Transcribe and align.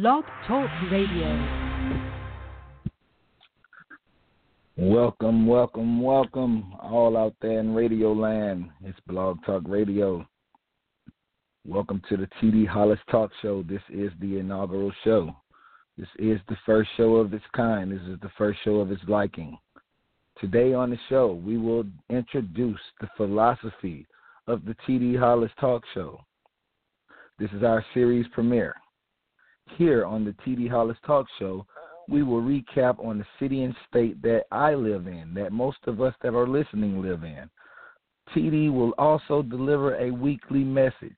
Blog 0.00 0.22
Talk 0.46 0.70
Radio. 0.92 1.26
Welcome, 4.76 5.44
welcome, 5.44 6.00
welcome, 6.00 6.72
all 6.80 7.16
out 7.16 7.34
there 7.42 7.58
in 7.58 7.74
Radio 7.74 8.12
Land. 8.12 8.70
It's 8.84 9.00
Blog 9.08 9.38
Talk 9.44 9.64
Radio. 9.66 10.24
Welcome 11.66 12.00
to 12.08 12.16
the 12.16 12.28
TD 12.40 12.64
Hollis 12.64 13.00
Talk 13.10 13.32
Show. 13.42 13.64
This 13.64 13.82
is 13.90 14.12
the 14.20 14.38
inaugural 14.38 14.92
show. 15.02 15.34
This 15.96 16.06
is 16.20 16.38
the 16.48 16.56
first 16.64 16.90
show 16.96 17.16
of 17.16 17.34
its 17.34 17.44
kind. 17.56 17.90
This 17.90 18.02
is 18.02 18.20
the 18.22 18.30
first 18.38 18.60
show 18.62 18.76
of 18.76 18.92
its 18.92 19.02
liking. 19.08 19.58
Today 20.40 20.74
on 20.74 20.90
the 20.90 20.98
show, 21.08 21.32
we 21.44 21.58
will 21.58 21.82
introduce 22.08 22.78
the 23.00 23.08
philosophy 23.16 24.06
of 24.46 24.64
the 24.64 24.76
TD 24.86 25.18
Hollis 25.18 25.50
Talk 25.58 25.82
Show. 25.92 26.20
This 27.40 27.50
is 27.50 27.64
our 27.64 27.84
series 27.94 28.26
premiere. 28.32 28.76
Here 29.76 30.04
on 30.04 30.24
the 30.24 30.32
TD 30.44 30.68
Hollis 30.68 30.96
Talk 31.06 31.26
Show, 31.38 31.66
we 32.08 32.22
will 32.22 32.40
recap 32.42 33.04
on 33.04 33.18
the 33.18 33.26
city 33.38 33.62
and 33.62 33.74
state 33.88 34.20
that 34.22 34.44
I 34.50 34.74
live 34.74 35.06
in, 35.06 35.34
that 35.34 35.52
most 35.52 35.78
of 35.86 36.00
us 36.00 36.14
that 36.22 36.34
are 36.34 36.48
listening 36.48 37.02
live 37.02 37.22
in. 37.22 37.48
TD 38.34 38.72
will 38.72 38.92
also 38.98 39.42
deliver 39.42 39.96
a 39.96 40.10
weekly 40.10 40.64
message 40.64 41.16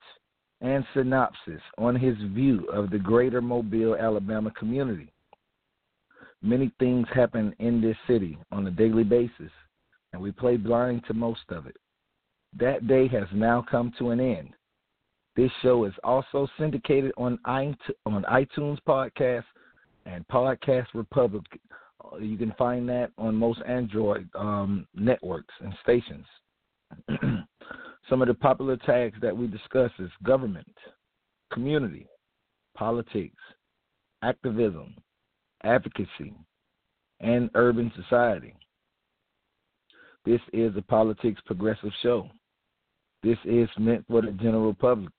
and 0.60 0.84
synopsis 0.94 1.62
on 1.78 1.94
his 1.96 2.16
view 2.34 2.66
of 2.72 2.90
the 2.90 2.98
greater 2.98 3.40
Mobile, 3.40 3.96
Alabama 3.96 4.50
community. 4.58 5.12
Many 6.42 6.72
things 6.78 7.06
happen 7.14 7.54
in 7.58 7.80
this 7.80 7.96
city 8.06 8.38
on 8.50 8.66
a 8.66 8.70
daily 8.70 9.04
basis, 9.04 9.50
and 10.12 10.20
we 10.20 10.32
play 10.32 10.56
blind 10.56 11.04
to 11.06 11.14
most 11.14 11.40
of 11.50 11.66
it. 11.66 11.76
That 12.58 12.86
day 12.86 13.08
has 13.08 13.28
now 13.32 13.64
come 13.70 13.92
to 13.98 14.10
an 14.10 14.20
end. 14.20 14.50
This 15.36 15.50
show 15.62 15.84
is 15.84 15.94
also 16.02 16.48
syndicated 16.58 17.12
on 17.16 17.38
on 17.46 17.76
iTunes 18.24 18.78
podcast 18.86 19.44
and 20.06 20.26
Podcast 20.28 20.86
Republic. 20.92 21.44
You 22.18 22.36
can 22.36 22.52
find 22.58 22.88
that 22.88 23.10
on 23.16 23.36
most 23.36 23.60
Android 23.66 24.28
um, 24.34 24.86
networks 24.94 25.54
and 25.60 25.72
stations. 25.82 26.26
Some 28.08 28.22
of 28.22 28.28
the 28.28 28.34
popular 28.34 28.76
tags 28.78 29.16
that 29.22 29.36
we 29.36 29.46
discuss 29.46 29.92
is 30.00 30.10
government, 30.24 30.76
community, 31.52 32.08
politics, 32.76 33.36
activism, 34.22 34.96
advocacy, 35.62 36.34
and 37.20 37.50
urban 37.54 37.92
society. 37.94 38.54
This 40.24 40.40
is 40.52 40.76
a 40.76 40.82
politics 40.82 41.40
progressive 41.46 41.92
show. 42.02 42.28
This 43.22 43.38
is 43.44 43.68
meant 43.78 44.04
for 44.08 44.22
the 44.22 44.32
general 44.32 44.74
public 44.74 45.12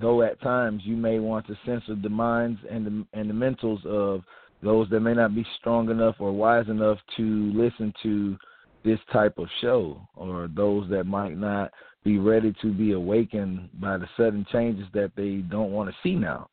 though 0.00 0.22
at 0.22 0.40
times 0.40 0.82
you 0.84 0.96
may 0.96 1.18
want 1.18 1.46
to 1.46 1.58
censor 1.66 1.94
the 1.94 2.08
minds 2.08 2.60
and 2.70 2.86
the 2.86 3.18
and 3.18 3.28
the 3.28 3.34
mentals 3.34 3.84
of 3.86 4.22
those 4.62 4.88
that 4.90 5.00
may 5.00 5.14
not 5.14 5.34
be 5.34 5.44
strong 5.58 5.90
enough 5.90 6.16
or 6.18 6.32
wise 6.32 6.68
enough 6.68 6.98
to 7.16 7.52
listen 7.54 7.92
to 8.02 8.36
this 8.84 8.98
type 9.12 9.38
of 9.38 9.48
show 9.60 10.00
or 10.16 10.48
those 10.54 10.88
that 10.90 11.04
might 11.04 11.36
not 11.36 11.70
be 12.04 12.18
ready 12.18 12.54
to 12.62 12.72
be 12.72 12.92
awakened 12.92 13.68
by 13.80 13.96
the 13.96 14.08
sudden 14.16 14.46
changes 14.50 14.86
that 14.92 15.12
they 15.16 15.36
don't 15.50 15.72
want 15.72 15.88
to 15.88 15.96
see 16.02 16.14
now. 16.14 16.48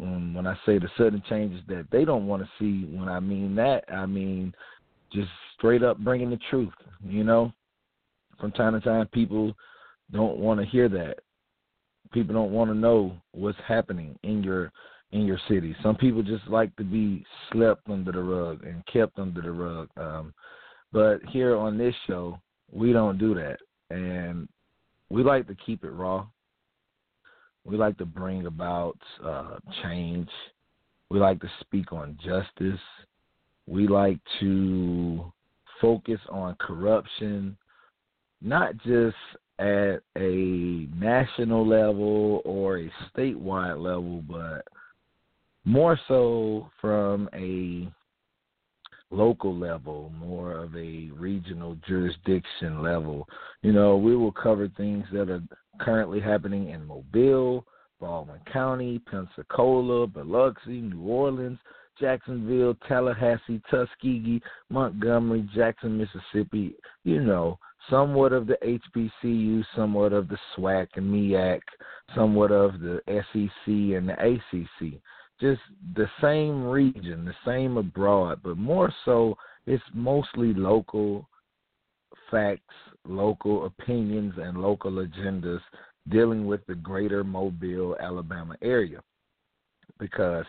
Um, 0.00 0.34
when 0.34 0.46
I 0.46 0.54
say 0.66 0.78
the 0.78 0.88
sudden 0.96 1.22
changes 1.28 1.62
that 1.68 1.86
they 1.90 2.04
don't 2.04 2.26
want 2.26 2.42
to 2.42 2.48
see, 2.58 2.86
when 2.94 3.08
I 3.08 3.20
mean 3.20 3.54
that, 3.56 3.84
I 3.92 4.06
mean 4.06 4.54
just 5.12 5.28
straight 5.56 5.82
up 5.82 5.98
bringing 5.98 6.30
the 6.30 6.38
truth. 6.50 6.72
You 7.02 7.24
know, 7.24 7.52
from 8.38 8.52
time 8.52 8.74
to 8.74 8.80
time, 8.80 9.06
people 9.08 9.54
don't 10.12 10.38
want 10.38 10.60
to 10.60 10.66
hear 10.66 10.88
that 10.90 11.18
people 12.16 12.34
don't 12.34 12.50
want 12.50 12.70
to 12.70 12.74
know 12.74 13.14
what's 13.32 13.58
happening 13.68 14.18
in 14.22 14.42
your 14.42 14.72
in 15.12 15.26
your 15.26 15.38
city. 15.48 15.76
Some 15.82 15.96
people 15.96 16.22
just 16.22 16.48
like 16.48 16.74
to 16.76 16.82
be 16.82 17.26
slept 17.52 17.90
under 17.90 18.10
the 18.10 18.22
rug 18.22 18.64
and 18.64 18.82
kept 18.86 19.18
under 19.18 19.42
the 19.42 19.52
rug. 19.52 19.88
Um, 19.98 20.32
but 20.92 21.18
here 21.28 21.54
on 21.54 21.76
this 21.76 21.94
show, 22.06 22.40
we 22.72 22.94
don't 22.94 23.18
do 23.18 23.34
that, 23.34 23.58
and 23.90 24.48
we 25.10 25.22
like 25.22 25.46
to 25.48 25.54
keep 25.54 25.84
it 25.84 25.90
raw. 25.90 26.26
We 27.66 27.76
like 27.76 27.98
to 27.98 28.06
bring 28.06 28.46
about 28.46 28.96
uh, 29.22 29.58
change. 29.82 30.30
We 31.10 31.18
like 31.18 31.40
to 31.42 31.50
speak 31.60 31.92
on 31.92 32.18
justice. 32.24 32.80
We 33.66 33.86
like 33.86 34.20
to 34.40 35.30
focus 35.82 36.20
on 36.30 36.56
corruption, 36.58 37.58
not 38.40 38.74
just 38.78 39.16
at 39.58 40.00
a 40.16 40.88
national 40.94 41.66
level 41.66 42.42
or 42.44 42.78
a 42.78 42.92
statewide 43.14 43.82
level, 43.82 44.22
but 44.28 44.66
more 45.64 45.98
so 46.08 46.70
from 46.80 47.28
a 47.34 47.88
local 49.10 49.56
level, 49.56 50.12
more 50.18 50.52
of 50.52 50.74
a 50.76 51.10
regional 51.14 51.76
jurisdiction 51.86 52.82
level. 52.82 53.26
You 53.62 53.72
know, 53.72 53.96
we 53.96 54.16
will 54.16 54.32
cover 54.32 54.68
things 54.76 55.04
that 55.12 55.30
are 55.30 55.42
currently 55.80 56.20
happening 56.20 56.70
in 56.70 56.84
Mobile, 56.84 57.64
Baldwin 58.00 58.40
County, 58.52 59.00
Pensacola, 59.10 60.06
Biloxi, 60.06 60.80
New 60.82 61.02
Orleans, 61.02 61.58
Jacksonville, 61.98 62.74
Tallahassee, 62.86 63.62
Tuskegee, 63.70 64.42
Montgomery, 64.68 65.48
Jackson, 65.54 65.96
Mississippi, 65.96 66.74
you 67.04 67.22
know, 67.22 67.58
somewhat 67.90 68.32
of 68.32 68.46
the 68.46 68.58
HBCU, 68.62 69.64
somewhat 69.74 70.12
of 70.12 70.28
the 70.28 70.38
SWAC 70.56 70.88
and 70.94 71.12
MEAC, 71.12 71.60
somewhat 72.14 72.52
of 72.52 72.80
the 72.80 73.00
SEC 73.06 73.66
and 73.66 74.08
the 74.08 74.14
ACC. 74.18 75.00
Just 75.40 75.60
the 75.94 76.08
same 76.20 76.64
region, 76.64 77.24
the 77.24 77.34
same 77.44 77.76
abroad, 77.76 78.40
but 78.42 78.56
more 78.56 78.92
so, 79.04 79.36
it's 79.66 79.82
mostly 79.94 80.54
local 80.54 81.28
facts, 82.30 82.74
local 83.04 83.66
opinions, 83.66 84.34
and 84.38 84.58
local 84.60 84.92
agendas 84.92 85.60
dealing 86.08 86.46
with 86.46 86.64
the 86.66 86.74
greater 86.74 87.22
Mobile, 87.22 87.96
Alabama 88.00 88.56
area. 88.62 89.00
Because 89.98 90.46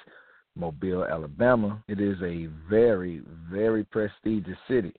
Mobile, 0.56 1.04
Alabama, 1.04 1.84
it 1.88 2.00
is 2.00 2.18
a 2.22 2.48
very, 2.70 3.22
very 3.52 3.84
prestigious 3.84 4.58
city 4.68 4.94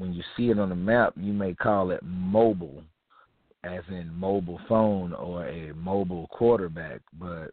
when 0.00 0.14
you 0.14 0.22
see 0.34 0.48
it 0.48 0.58
on 0.58 0.70
the 0.70 0.74
map, 0.74 1.12
you 1.14 1.34
may 1.34 1.52
call 1.52 1.90
it 1.90 2.00
mobile, 2.02 2.82
as 3.64 3.82
in 3.90 4.10
mobile 4.14 4.58
phone 4.66 5.12
or 5.12 5.46
a 5.46 5.74
mobile 5.74 6.26
quarterback. 6.28 7.02
But 7.18 7.50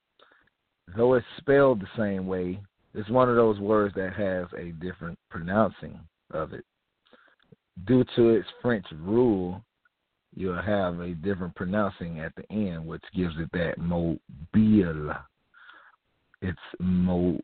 though 0.95 1.15
it's 1.15 1.25
spelled 1.39 1.81
the 1.81 1.87
same 1.97 2.25
way, 2.25 2.61
it's 2.93 3.09
one 3.09 3.27
of 3.29 3.35
those 3.35 3.59
words 3.59 3.93
that 3.95 4.13
has 4.13 4.47
a 4.57 4.71
different 4.81 5.19
pronouncing 5.29 5.99
of 6.31 6.53
it. 6.53 6.63
Due 7.85 8.05
to 8.15 8.29
its 8.29 8.47
French 8.61 8.85
rule, 9.01 9.61
you'll 10.33 10.61
have 10.61 11.01
a 11.01 11.15
different 11.15 11.53
pronouncing 11.53 12.21
at 12.21 12.31
the 12.35 12.49
end, 12.49 12.87
which 12.87 13.03
gives 13.13 13.35
it 13.39 13.49
that 13.51 13.77
mobile. 13.77 14.21
It's 16.41 16.57
mobile 16.79 17.43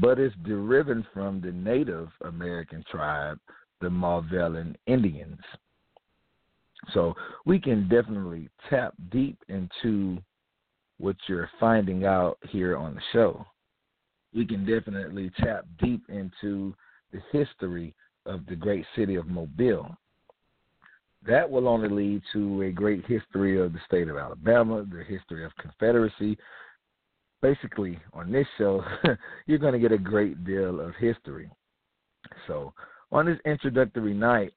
but 0.00 0.18
it's 0.18 0.34
derived 0.44 1.04
from 1.12 1.40
the 1.40 1.52
Native 1.52 2.08
American 2.22 2.84
tribe, 2.90 3.38
the 3.80 3.88
Mobilian 3.88 4.74
Indians. 4.86 5.40
So 6.92 7.14
we 7.46 7.58
can 7.58 7.88
definitely 7.88 8.48
tap 8.68 8.94
deep 9.10 9.38
into 9.48 10.18
what 10.98 11.16
you're 11.26 11.50
finding 11.58 12.04
out 12.04 12.38
here 12.50 12.76
on 12.76 12.94
the 12.94 13.00
show. 13.12 13.44
We 14.34 14.46
can 14.46 14.66
definitely 14.66 15.30
tap 15.38 15.64
deep 15.80 16.02
into 16.08 16.74
the 17.12 17.20
history 17.32 17.94
of 18.26 18.46
the 18.46 18.56
great 18.56 18.84
city 18.96 19.14
of 19.14 19.26
Mobile. 19.26 19.96
That 21.26 21.48
will 21.48 21.68
only 21.68 21.88
lead 21.88 22.22
to 22.32 22.62
a 22.62 22.70
great 22.70 23.04
history 23.06 23.58
of 23.60 23.72
the 23.72 23.78
state 23.86 24.08
of 24.08 24.18
Alabama, 24.18 24.84
the 24.84 25.04
history 25.04 25.44
of 25.44 25.56
Confederacy, 25.56 26.36
basically 27.44 27.98
on 28.14 28.32
this 28.32 28.46
show, 28.56 28.82
you're 29.46 29.58
going 29.58 29.74
to 29.74 29.78
get 29.78 29.92
a 29.92 29.98
great 29.98 30.44
deal 30.46 30.80
of 30.80 30.94
history. 30.98 31.50
So, 32.46 32.72
on 33.12 33.26
this 33.26 33.38
introductory 33.44 34.14
night, 34.14 34.54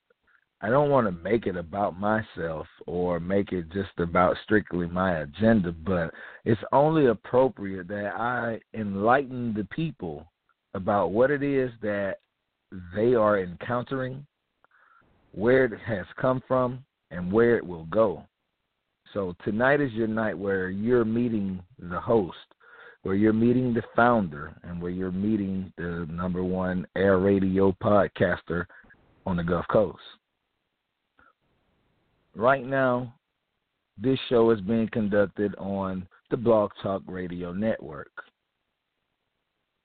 I 0.61 0.69
don't 0.69 0.89
want 0.89 1.05
to 1.05 1.11
make 1.11 1.47
it 1.47 1.57
about 1.57 1.99
myself 1.99 2.65
or 2.87 3.19
make 3.19 3.51
it 3.51 3.69
just 3.73 3.91
about 3.97 4.37
strictly 4.45 4.87
my 4.87 5.19
agenda, 5.19 5.73
but 5.73 6.13
it's 6.45 6.61
only 6.71 7.07
appropriate 7.07 7.89
that 7.89 8.13
I 8.15 8.59
enlighten 8.73 9.53
the 9.53 9.65
people 9.65 10.25
about 10.73 11.11
what 11.11 11.29
it 11.29 11.43
is 11.43 11.71
that 11.81 12.19
they 12.95 13.15
are 13.15 13.37
encountering, 13.37 14.25
where 15.33 15.65
it 15.65 15.73
has 15.85 16.05
come 16.19 16.41
from, 16.47 16.85
and 17.11 17.33
where 17.33 17.57
it 17.57 17.67
will 17.67 17.85
go. 17.85 18.23
So 19.13 19.35
tonight 19.43 19.81
is 19.81 19.91
your 19.91 20.07
night 20.07 20.37
where 20.37 20.69
you're 20.69 21.05
meeting 21.05 21.61
the 21.77 21.99
host 21.99 22.37
where 23.07 23.15
you're 23.15 23.31
meeting 23.31 23.73
the 23.73 23.81
founder 23.95 24.53
and 24.63 24.81
where 24.81 24.91
you're 24.91 25.13
meeting 25.13 25.71
the 25.77 26.05
number 26.11 26.43
one 26.43 26.85
air 26.97 27.19
radio 27.19 27.73
podcaster 27.81 28.65
on 29.25 29.37
the 29.37 29.43
Gulf 29.45 29.65
Coast. 29.71 30.01
Right 32.35 32.65
now, 32.65 33.15
this 33.97 34.19
show 34.27 34.51
is 34.51 34.59
being 34.59 34.89
conducted 34.91 35.55
on 35.55 36.05
the 36.31 36.35
Blog 36.35 36.71
Talk 36.83 37.01
Radio 37.07 37.53
Network. 37.53 38.11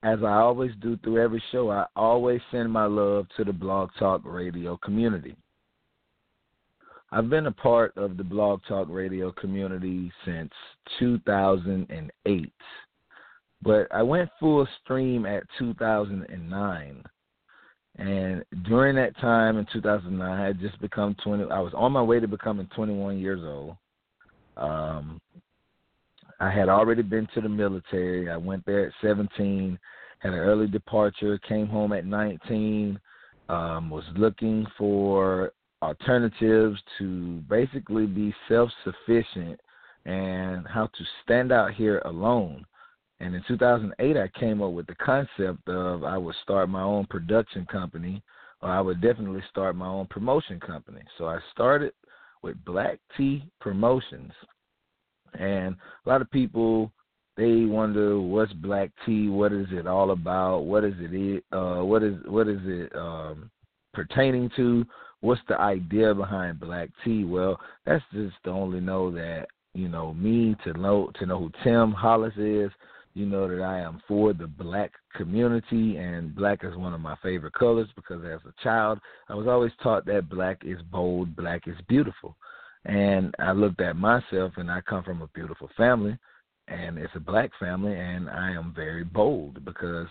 As 0.03 0.19
I 0.25 0.39
always 0.39 0.73
do 0.81 0.97
through 0.97 1.23
every 1.23 1.43
show, 1.53 1.71
I 1.71 1.87
always 1.95 2.41
send 2.51 2.73
my 2.73 2.87
love 2.87 3.27
to 3.37 3.45
the 3.45 3.53
Blog 3.53 3.91
Talk 4.01 4.23
Radio 4.25 4.77
community. 4.79 5.37
I've 7.13 7.31
been 7.31 7.47
a 7.47 7.53
part 7.53 7.97
of 7.97 8.17
the 8.17 8.25
Blog 8.25 8.63
Talk 8.67 8.89
Radio 8.91 9.31
community 9.31 10.11
since 10.25 10.51
2008, 10.99 12.53
but 13.63 13.87
I 13.93 14.03
went 14.03 14.31
full 14.41 14.67
stream 14.83 15.25
at 15.27 15.45
2009. 15.59 17.05
And 17.97 18.45
during 18.65 18.97
that 18.97 19.17
time 19.19 19.59
in 19.59 19.67
2009, 19.73 20.21
I 20.29 20.47
had 20.47 20.59
just 20.59 20.81
become 20.81 21.15
20. 21.23 21.51
I 21.51 21.61
was 21.61 21.73
on 21.75 21.93
my 21.93 22.03
way 22.03 22.21
to 22.21 22.29
becoming 22.29 22.69
21 22.75 23.19
years 23.19 23.41
old. 23.45 23.77
Um, 24.57 25.21
I 26.41 26.51
had 26.51 26.69
already 26.69 27.03
been 27.03 27.29
to 27.35 27.41
the 27.41 27.49
military. 27.49 28.31
I 28.31 28.37
went 28.37 28.65
there 28.67 28.87
at 28.87 28.93
17, 29.03 29.79
had 30.19 30.33
an 30.33 30.39
early 30.39 30.67
departure, 30.67 31.39
came 31.39 31.67
home 31.67 31.93
at 31.93 32.07
19, 32.07 32.99
um, 33.49 33.91
was 33.91 34.05
looking 34.17 34.67
for 34.79 35.53
alternatives 35.83 36.81
to 36.99 37.43
basically 37.49 38.07
be 38.07 38.35
self 38.49 38.71
sufficient 38.85 39.61
and 40.05 40.67
how 40.67 40.87
to 40.87 41.05
stand 41.23 41.53
out 41.53 41.75
here 41.75 42.01
alone. 42.05 42.65
And 43.23 43.37
in 43.37 43.43
2008, 43.47 44.17
I 44.17 44.29
came 44.39 44.61
up 44.61 44.73
with 44.73 44.89
the 44.89 44.97
concept 44.97 45.69
of 45.69 46.03
I 46.03 46.19
would 46.19 46.35
start 46.43 46.69
my 46.69 46.83
own 46.83 47.07
production 47.07 47.65
company, 47.67 48.21
or 48.61 48.69
I 48.69 48.81
would 48.81 49.01
definitely 49.01 49.45
start 49.49 49.77
my 49.77 49.87
own 49.87 50.07
promotion 50.07 50.59
company. 50.59 51.03
So 51.17 51.27
I 51.27 51.39
started 51.53 51.93
with 52.43 52.63
Black 52.65 52.99
Tea 53.17 53.45
Promotions. 53.61 54.33
And 55.35 55.77
a 56.05 56.09
lot 56.09 56.21
of 56.21 56.31
people 56.33 56.91
they 57.37 57.65
wonder 57.65 58.21
what's 58.21 58.53
black 58.55 58.91
tea, 59.07 59.29
what 59.29 59.53
is 59.53 59.67
it 59.71 59.87
all 59.87 60.11
about, 60.11 60.65
what 60.65 60.83
is 60.83 60.95
it 60.99 61.45
uh 61.53 61.83
what 61.85 62.03
is 62.03 62.17
what 62.27 62.49
is 62.49 62.61
it 62.65 62.95
um 62.97 63.51
pertaining 63.95 64.51
to, 64.57 64.85
what's 65.21 65.41
the 65.49 65.59
idea 65.61 66.13
behind 66.13 66.59
black 66.59 66.91
tea? 67.05 67.23
Well, 67.23 67.61
that's 67.87 68.05
just 68.13 68.35
to 68.45 68.51
only 68.51 68.81
know 68.81 69.13
that, 69.13 69.47
you 69.75 69.89
know, 69.89 70.13
me 70.13 70.57
to 70.65 70.73
know 70.73 71.13
to 71.21 71.25
know 71.25 71.39
who 71.39 71.53
Tim 71.63 71.93
Hollis 71.93 72.37
is, 72.37 72.73
you 73.15 73.27
know 73.27 73.49
that 73.49 73.63
I 73.63 73.81
am 73.81 74.03
for 74.09 74.33
the 74.33 74.47
black 74.47 74.93
community 75.15 75.97
and 75.97 76.35
black 76.35 76.65
is 76.65 76.77
one 76.77 76.95
of 76.95 77.01
my 77.01 77.17
favorite 77.23 77.55
colors 77.55 77.89
because 77.95 78.25
as 78.25 78.41
a 78.47 78.63
child 78.63 78.99
I 79.29 79.35
was 79.35 79.47
always 79.47 79.73
taught 79.83 80.07
that 80.07 80.29
black 80.29 80.63
is 80.65 80.81
bold, 80.91 81.37
black 81.37 81.69
is 81.69 81.77
beautiful. 81.89 82.37
And 82.85 83.35
I 83.39 83.53
looked 83.53 83.81
at 83.81 83.97
myself, 83.97 84.55
and 84.57 84.71
I 84.71 84.81
come 84.81 85.05
from 85.05 85.23
a 85.23 85.29
beautiful 85.29 85.71
family, 85.77 86.19
and 86.67 86.99
it's 86.99 87.15
a 87.15 87.21
black 87.21 87.51
family, 87.61 87.95
and 87.95 88.29
I 88.29 88.51
am 88.51 88.73
very 88.75 89.05
bold 89.05 89.65
because 89.65 90.09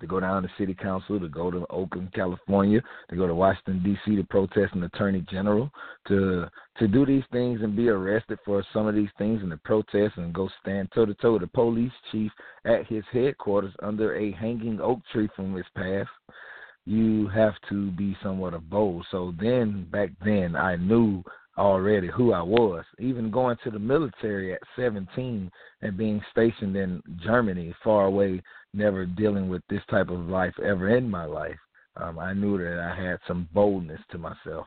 to 0.00 0.06
go 0.06 0.20
down 0.20 0.42
to 0.42 0.48
city 0.58 0.74
council, 0.74 1.18
to 1.18 1.28
go 1.28 1.50
to 1.50 1.66
Oakland, 1.70 2.12
California, 2.12 2.80
to 3.10 3.16
go 3.16 3.26
to 3.26 3.34
Washington 3.34 3.82
D.C. 3.82 4.16
to 4.16 4.24
protest 4.24 4.74
an 4.74 4.82
attorney 4.84 5.24
general, 5.30 5.70
to 6.08 6.46
to 6.78 6.88
do 6.88 7.04
these 7.04 7.24
things 7.32 7.60
and 7.62 7.76
be 7.76 7.88
arrested 7.88 8.38
for 8.44 8.64
some 8.72 8.86
of 8.86 8.94
these 8.94 9.10
things 9.18 9.42
and 9.42 9.50
to 9.50 9.56
protest 9.58 10.16
and 10.16 10.32
go 10.32 10.48
stand 10.60 10.88
toe 10.94 11.06
to 11.06 11.14
toe 11.14 11.32
with 11.32 11.42
the 11.42 11.48
police 11.48 11.92
chief 12.12 12.30
at 12.64 12.86
his 12.86 13.04
headquarters 13.12 13.74
under 13.82 14.16
a 14.16 14.32
hanging 14.32 14.80
oak 14.80 15.00
tree 15.12 15.28
from 15.34 15.54
his 15.54 15.66
past. 15.74 16.08
You 16.84 17.28
have 17.28 17.54
to 17.68 17.90
be 17.90 18.16
somewhat 18.22 18.54
of 18.54 18.70
bold. 18.70 19.04
So 19.10 19.34
then, 19.38 19.86
back 19.90 20.10
then, 20.24 20.56
I 20.56 20.76
knew 20.76 21.22
already 21.58 22.08
who 22.08 22.32
I 22.32 22.40
was. 22.40 22.84
Even 22.98 23.30
going 23.30 23.56
to 23.64 23.70
the 23.70 23.78
military 23.78 24.54
at 24.54 24.62
17 24.76 25.50
and 25.82 25.96
being 25.96 26.22
stationed 26.30 26.76
in 26.76 27.02
Germany, 27.22 27.74
far 27.84 28.06
away, 28.06 28.40
never 28.78 29.04
dealing 29.04 29.48
with 29.48 29.62
this 29.68 29.82
type 29.90 30.08
of 30.08 30.28
life 30.28 30.54
ever 30.64 30.96
in 30.96 31.10
my 31.10 31.24
life, 31.24 31.58
um, 31.96 32.18
I 32.18 32.32
knew 32.32 32.56
that 32.58 32.78
I 32.78 32.94
had 32.94 33.18
some 33.26 33.48
boldness 33.52 34.00
to 34.12 34.18
myself. 34.18 34.66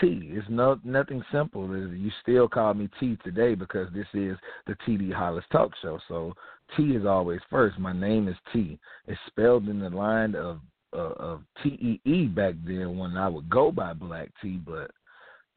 T 0.00 0.06
is 0.34 0.44
no 0.50 0.78
nothing 0.84 1.24
simple. 1.32 1.66
You 1.66 2.10
still 2.22 2.46
call 2.46 2.74
me 2.74 2.90
T 3.00 3.16
today 3.24 3.54
because 3.54 3.88
this 3.94 4.06
is 4.12 4.36
the 4.66 4.76
TD 4.86 5.12
Hollis 5.12 5.44
Talk 5.50 5.72
Show. 5.80 5.98
So 6.08 6.34
T 6.76 6.94
is 6.94 7.06
always 7.06 7.40
first. 7.48 7.78
My 7.78 7.94
name 7.94 8.28
is 8.28 8.36
T. 8.52 8.78
It's 9.06 9.18
spelled 9.28 9.66
in 9.66 9.80
the 9.80 9.88
line 9.88 10.34
of 10.34 10.60
uh, 10.92 11.14
of 11.16 11.42
T 11.62 11.70
E 11.70 12.00
E 12.08 12.26
back 12.26 12.54
then 12.66 12.98
when 12.98 13.16
I 13.16 13.28
would 13.28 13.48
go 13.48 13.72
by 13.72 13.94
Black 13.94 14.30
T, 14.42 14.60
but 14.64 14.90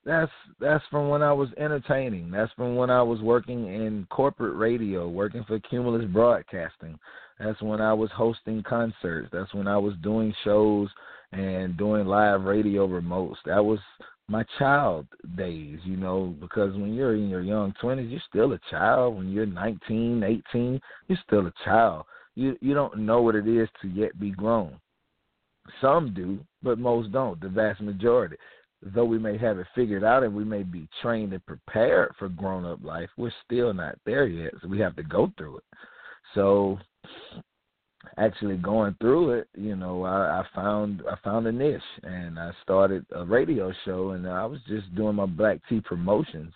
that's 0.06 0.32
that's 0.60 0.84
from 0.90 1.10
when 1.10 1.22
I 1.22 1.32
was 1.32 1.50
entertaining. 1.58 2.32
That's 2.32 2.52
from 2.54 2.76
when 2.76 2.90
I 2.90 3.04
was 3.04 3.22
working 3.22 3.68
in 3.68 4.08
corporate 4.10 4.58
radio, 4.58 5.08
working 5.08 5.44
for 5.48 5.60
Cumulus 5.60 6.06
Broadcasting. 6.12 6.98
That's 7.40 7.62
when 7.62 7.82
I 7.82 7.94
was 7.94 8.10
hosting 8.16 8.64
concerts. 8.64 9.30
That's 9.32 9.54
when 9.54 9.68
I 9.68 9.78
was 9.78 9.94
doing 10.02 10.34
shows 10.44 10.90
and 11.32 11.78
doing 11.78 12.06
live 12.06 12.42
radio 12.42 12.88
remotes. 12.88 13.38
That 13.46 13.64
was 13.64 13.80
my 14.28 14.44
child 14.58 15.08
days, 15.38 15.80
you 15.84 15.98
know, 15.98 16.36
because 16.40 16.74
when 16.74 16.94
you're 16.94 17.16
in 17.16 17.30
your 17.30 17.42
young 17.42 17.74
20s, 17.82 18.10
you're 18.10 18.22
still 18.30 18.54
a 18.54 18.60
child. 18.70 19.18
When 19.18 19.32
you're 19.32 19.46
19, 19.46 20.24
18, 20.24 20.82
you're 21.08 21.20
still 21.28 21.48
a 21.48 21.54
child. 21.64 22.06
You 22.34 22.58
you 22.60 22.74
don't 22.74 23.00
know 23.00 23.22
what 23.22 23.36
it 23.36 23.48
is 23.48 23.70
to 23.82 23.88
yet 23.88 24.20
be 24.20 24.32
grown. 24.32 24.80
Some 25.80 26.14
do, 26.14 26.40
but 26.64 26.80
most 26.80 27.12
don't. 27.12 27.40
The 27.40 27.50
vast 27.50 27.82
majority 27.82 28.38
though 28.82 29.06
we 29.06 29.20
may 29.20 29.38
have 29.38 29.60
it 29.60 29.68
figured 29.76 30.04
out 30.04 30.24
and 30.24 30.34
we 30.34 30.44
may 30.44 30.64
be 30.64 30.88
trained 31.02 31.34
and 31.34 31.46
prepared 31.46 32.14
for 32.18 32.30
grown 32.30 32.66
up 32.66 32.84
life, 32.84 33.10
we're 33.18 33.32
still 33.46 33.74
not 33.74 33.96
there 34.06 34.26
yet. 34.26 34.54
So 34.62 34.68
we 34.68 34.80
have 34.80 34.96
to 34.96 35.04
go 35.04 35.32
through 35.38 35.58
it. 35.58 35.64
So 36.34 36.80
actually 38.18 38.58
going 38.58 38.96
through 39.00 39.32
it, 39.32 39.48
you 39.56 39.76
know, 39.76 40.04
I, 40.04 40.42
I 40.42 40.44
found 40.56 41.04
I 41.10 41.16
found 41.24 41.46
a 41.48 41.52
niche 41.52 41.82
and 42.04 42.40
I 42.40 42.52
started 42.64 43.06
a 43.16 43.24
radio 43.24 43.72
show 43.86 44.12
and 44.12 44.28
I 44.28 44.46
was 44.46 44.60
just 44.68 44.94
doing 44.96 45.16
my 45.16 45.28
black 45.28 45.60
tea 45.70 45.82
promotions 45.82 46.54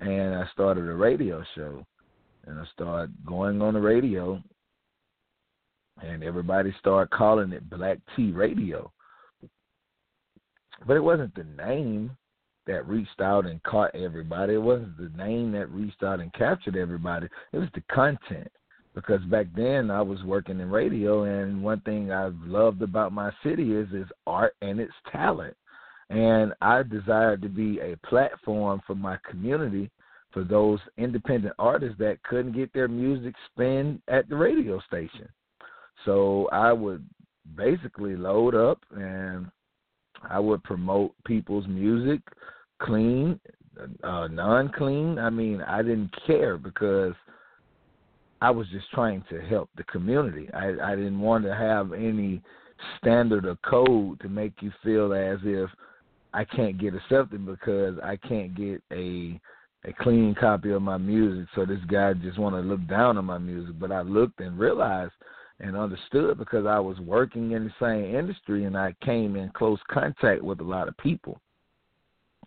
and 0.00 0.34
I 0.34 0.44
started 0.52 0.88
a 0.88 0.94
radio 0.94 1.44
show 1.54 1.84
and 2.46 2.58
I 2.58 2.64
started 2.72 3.14
going 3.24 3.62
on 3.62 3.74
the 3.74 3.80
radio 3.80 4.42
and 6.02 6.22
everybody 6.22 6.74
started 6.78 7.10
calling 7.10 7.52
it 7.52 7.68
Black 7.68 7.98
Tea 8.16 8.32
Radio 8.32 8.90
but 10.86 10.96
it 10.96 11.04
wasn't 11.04 11.34
the 11.34 11.44
name 11.62 12.16
that 12.66 12.86
reached 12.86 13.20
out 13.20 13.46
and 13.46 13.62
caught 13.62 13.94
everybody. 13.94 14.54
It 14.54 14.62
wasn't 14.62 14.96
the 14.96 15.10
name 15.16 15.52
that 15.52 15.70
reached 15.70 16.02
out 16.02 16.20
and 16.20 16.32
captured 16.34 16.76
everybody. 16.76 17.26
It 17.52 17.58
was 17.58 17.68
the 17.74 17.82
content. 17.92 18.50
Because 18.94 19.20
back 19.30 19.46
then 19.54 19.90
I 19.90 20.02
was 20.02 20.22
working 20.24 20.58
in 20.58 20.68
radio, 20.68 21.22
and 21.22 21.62
one 21.62 21.80
thing 21.82 22.10
I've 22.10 22.36
loved 22.44 22.82
about 22.82 23.12
my 23.12 23.30
city 23.42 23.72
is 23.72 23.86
its 23.92 24.10
art 24.26 24.54
and 24.62 24.80
its 24.80 24.92
talent. 25.12 25.56
And 26.10 26.52
I 26.60 26.82
desired 26.82 27.40
to 27.42 27.48
be 27.48 27.78
a 27.78 27.96
platform 28.08 28.80
for 28.84 28.96
my 28.96 29.16
community, 29.28 29.90
for 30.32 30.42
those 30.42 30.80
independent 30.98 31.54
artists 31.58 31.98
that 31.98 32.22
couldn't 32.24 32.56
get 32.56 32.72
their 32.72 32.88
music 32.88 33.34
spin 33.52 34.02
at 34.08 34.28
the 34.28 34.36
radio 34.36 34.80
station. 34.80 35.28
So 36.04 36.48
I 36.50 36.72
would 36.72 37.06
basically 37.56 38.16
load 38.16 38.56
up 38.56 38.80
and 38.90 39.46
I 40.28 40.38
would 40.38 40.62
promote 40.62 41.12
people's 41.24 41.66
music, 41.66 42.20
clean, 42.80 43.40
uh, 44.02 44.28
non-clean. 44.28 45.18
I 45.18 45.30
mean, 45.30 45.62
I 45.62 45.82
didn't 45.82 46.14
care 46.26 46.58
because 46.58 47.14
I 48.40 48.50
was 48.50 48.66
just 48.70 48.90
trying 48.90 49.24
to 49.30 49.40
help 49.40 49.70
the 49.76 49.84
community. 49.84 50.48
I, 50.52 50.92
I 50.92 50.96
didn't 50.96 51.20
want 51.20 51.44
to 51.44 51.54
have 51.54 51.92
any 51.92 52.42
standard 52.98 53.46
or 53.46 53.56
code 53.56 54.20
to 54.20 54.28
make 54.28 54.54
you 54.60 54.72
feel 54.82 55.12
as 55.12 55.38
if 55.44 55.70
I 56.32 56.44
can't 56.44 56.78
get 56.78 56.94
accepted 56.94 57.44
because 57.44 57.98
I 58.02 58.16
can't 58.16 58.54
get 58.54 58.82
a 58.92 59.40
a 59.86 59.94
clean 59.94 60.34
copy 60.38 60.70
of 60.72 60.82
my 60.82 60.98
music. 60.98 61.48
So 61.54 61.64
this 61.64 61.80
guy 61.90 62.12
just 62.12 62.38
want 62.38 62.54
to 62.54 62.60
look 62.60 62.86
down 62.86 63.16
on 63.16 63.24
my 63.24 63.38
music. 63.38 63.78
But 63.78 63.90
I 63.90 64.02
looked 64.02 64.40
and 64.40 64.58
realized 64.58 65.12
and 65.60 65.76
understood 65.76 66.38
because 66.38 66.66
I 66.66 66.78
was 66.78 66.98
working 67.00 67.52
in 67.52 67.64
the 67.64 67.72
same 67.80 68.14
industry 68.14 68.64
and 68.64 68.76
I 68.76 68.94
came 69.04 69.36
in 69.36 69.50
close 69.50 69.78
contact 69.90 70.42
with 70.42 70.60
a 70.60 70.64
lot 70.64 70.88
of 70.88 70.96
people. 70.96 71.40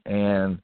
And 0.06 0.60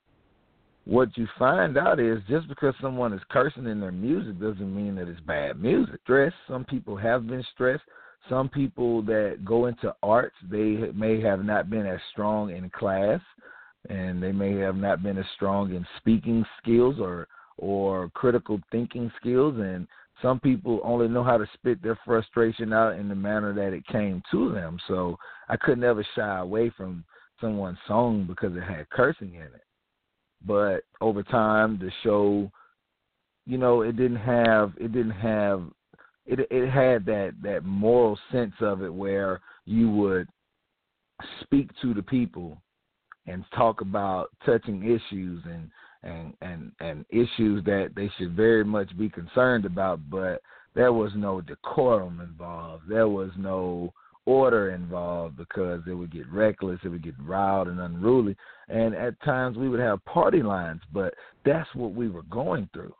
what 0.86 1.16
you 1.16 1.28
find 1.38 1.78
out 1.78 2.00
is 2.00 2.20
just 2.28 2.48
because 2.48 2.74
someone 2.82 3.14
is 3.14 3.22
cursing 3.30 3.68
in 3.68 3.80
their 3.80 3.92
music 3.92 4.40
doesn't 4.40 4.76
mean 4.76 4.96
that 4.96 5.08
it's 5.08 5.20
bad 5.22 5.62
music. 5.62 6.00
Stress, 6.04 6.34
some 6.48 6.66
people 6.66 6.98
have 6.98 7.28
been 7.28 7.46
stressed. 7.54 7.84
Some 8.28 8.50
people 8.50 9.02
that 9.04 9.46
go 9.46 9.68
into 9.68 9.96
arts, 10.04 10.36
they 10.50 10.92
may 10.94 11.22
have 11.22 11.46
not 11.46 11.70
been 11.70 11.86
as 11.86 12.00
strong 12.12 12.50
in 12.50 12.70
class 12.72 13.22
and 13.90 14.22
they 14.22 14.32
may 14.32 14.56
have 14.56 14.76
not 14.76 15.02
been 15.02 15.18
as 15.18 15.26
strong 15.36 15.74
in 15.74 15.86
speaking 15.98 16.46
skills 16.62 16.96
or 17.00 17.28
or 17.58 18.10
critical 18.10 18.60
thinking 18.72 19.12
skills 19.20 19.56
and 19.58 19.88
some 20.22 20.40
people 20.40 20.82
only 20.84 21.08
know 21.08 21.24
how 21.24 21.38
to 21.38 21.48
spit 21.54 21.82
their 21.82 21.98
frustration 22.06 22.74
out 22.74 23.00
in 23.00 23.08
the 23.08 23.16
manner 23.16 23.54
that 23.54 23.74
it 23.74 23.86
came 23.88 24.22
to 24.32 24.52
them. 24.52 24.78
So 24.88 25.18
I 25.48 25.58
could 25.58 25.78
never 25.78 26.06
shy 26.16 26.40
away 26.40 26.72
from 26.76 27.04
someone's 27.40 27.78
song 27.88 28.26
because 28.28 28.56
it 28.56 28.64
had 28.64 28.90
cursing 28.90 29.36
in 29.36 29.42
it. 29.42 29.64
But 30.46 30.84
over 31.02 31.24
time, 31.24 31.78
the 31.80 31.92
show 32.04 32.52
you 33.50 33.58
know, 33.58 33.82
it 33.82 33.98
didn't 33.98 34.18
have 34.18 34.74
it 34.78 34.92
didn't 34.92 35.10
have 35.12 35.64
it 36.28 36.40
it 36.52 36.70
had 36.70 37.04
that 37.08 37.34
that 37.42 37.66
moral 37.66 38.18
sense 38.32 38.54
of 38.62 38.84
it 38.84 38.94
where 38.94 39.42
you 39.66 39.90
would 39.90 40.28
speak 41.42 41.72
to 41.82 41.96
the 41.96 42.04
people 42.04 42.62
and 43.26 43.44
talk 43.56 43.82
about 43.82 44.30
touching 44.46 44.84
issues 44.84 45.42
and 45.46 45.72
and 46.04 46.34
and 46.42 46.72
and 46.80 47.06
issues 47.10 47.64
that 47.66 47.92
they 47.96 48.10
should 48.18 48.36
very 48.36 48.64
much 48.64 48.98
be 48.98 49.10
concerned 49.10 49.66
about 49.66 50.00
but 50.10 50.42
there 50.76 50.94
was 50.94 51.12
no 51.16 51.42
decorum 51.42 52.22
involved. 52.22 52.84
There 52.88 53.10
was 53.10 53.32
no 53.38 53.92
order 54.26 54.72
involved 54.72 55.36
because 55.38 55.82
it 55.88 55.94
would 55.94 56.12
get 56.12 56.32
reckless 56.32 56.80
it 56.84 56.90
would 56.90 57.04
get 57.04 57.16
wild 57.28 57.68
and 57.68 57.80
unruly. 57.80 58.36
And 58.68 58.94
at 58.94 59.20
times 59.24 59.58
we 59.58 59.70
would 59.70 59.80
have 59.80 60.04
party 60.06 60.44
lines 60.44 60.82
but 60.94 61.14
that's 61.46 61.70
what 61.74 61.94
we 61.94 62.10
were 62.10 62.24
going 62.24 62.70
through 62.74 62.94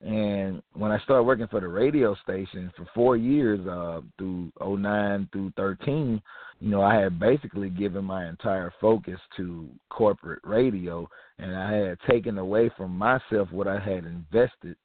and 0.00 0.62
when 0.74 0.92
I 0.92 0.98
started 1.00 1.24
working 1.24 1.48
for 1.48 1.60
the 1.60 1.68
radio 1.68 2.14
station 2.22 2.70
for 2.76 2.86
four 2.94 3.16
years, 3.16 3.66
uh, 3.66 4.00
through 4.16 4.52
'09 4.60 5.28
through 5.32 5.52
13, 5.56 6.22
you 6.60 6.70
know, 6.70 6.82
I 6.82 6.94
had 6.94 7.18
basically 7.18 7.68
given 7.68 8.04
my 8.04 8.28
entire 8.28 8.72
focus 8.80 9.18
to 9.36 9.68
corporate 9.90 10.42
radio, 10.44 11.08
and 11.38 11.56
I 11.56 11.72
had 11.72 11.98
taken 12.08 12.38
away 12.38 12.70
from 12.76 12.96
myself 12.96 13.50
what 13.50 13.66
I 13.66 13.80
had 13.80 14.04
invested, 14.04 14.76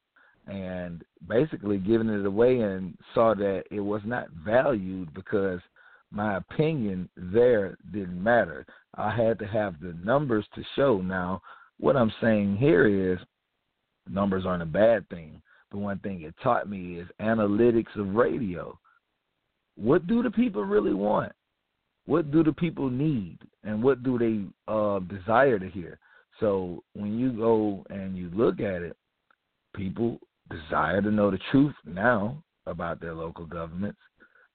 and 0.48 1.04
basically 1.28 1.78
given 1.78 2.10
it 2.10 2.26
away, 2.26 2.62
and 2.62 2.98
saw 3.14 3.36
that 3.36 3.66
it 3.70 3.82
was 3.82 4.02
not 4.06 4.30
valued 4.32 5.14
because 5.14 5.60
my 6.10 6.38
opinion 6.38 7.08
there 7.16 7.78
didn't 7.92 8.22
matter. 8.22 8.66
I 8.96 9.16
had 9.16 9.38
to 9.40 9.46
have 9.46 9.80
the 9.80 9.96
numbers 10.04 10.46
to 10.56 10.64
show. 10.76 11.02
Now, 11.02 11.42
what 11.80 11.98
I'm 11.98 12.14
saying 12.20 12.58
here 12.58 12.88
is 13.14 13.20
numbers 14.10 14.46
aren't 14.46 14.64
a 14.64 14.68
bad 14.68 15.08
thing. 15.10 15.42
But 15.72 15.80
one 15.80 16.00
thing 16.00 16.22
it 16.22 16.36
taught 16.44 16.70
me 16.70 17.00
is 17.00 17.08
analytics 17.20 17.96
of 17.96 18.16
radio. 18.16 18.78
What 19.76 20.06
do 20.08 20.22
the 20.22 20.32
people 20.32 20.64
really 20.64 20.94
want? 20.94 21.32
What 22.06 22.32
do 22.32 22.44
the 22.44 22.54
people 22.54 22.90
need? 22.90 23.40
And 23.64 23.82
what 23.82 24.04
do 24.04 24.20
they 24.20 24.72
uh, 24.72 25.00
desire 25.00 25.58
to 25.58 25.70
hear? 25.70 26.00
So 26.40 26.84
when 26.94 27.18
you 27.18 27.32
go 27.32 27.86
and 27.90 28.18
you 28.18 28.30
look 28.34 28.60
at 28.60 28.82
it, 28.82 28.96
people 29.76 30.20
desire 30.50 31.02
to 31.02 31.12
know 31.12 31.32
the 31.32 31.40
truth 31.52 31.74
now 31.86 32.44
about 32.66 33.00
their 33.00 33.14
local 33.14 33.46
governments. 33.46 34.00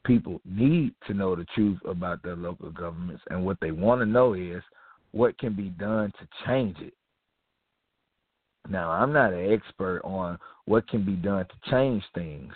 People 0.05 0.41
need 0.45 0.95
to 1.07 1.15
know 1.15 1.35
the 1.35 1.47
truth 1.55 1.79
about 1.85 2.23
their 2.23 2.37
local 2.37 2.71
governments. 2.71 3.23
And 3.31 3.45
what 3.45 3.59
they 3.61 3.73
want 3.73 4.01
to 4.01 4.07
know 4.07 4.35
is 4.35 4.63
what 5.13 5.39
can 5.39 5.55
be 5.55 5.71
done 5.71 6.13
to 6.21 6.29
change 6.47 6.77
it. 6.81 6.95
Now, 8.69 8.91
I'm 8.91 9.13
not 9.13 9.33
an 9.33 9.53
expert 9.53 10.01
on 10.05 10.39
what 10.67 10.89
can 10.89 11.05
be 11.05 11.15
done 11.15 11.47
to 11.47 11.71
change 11.71 12.03
things, 12.15 12.53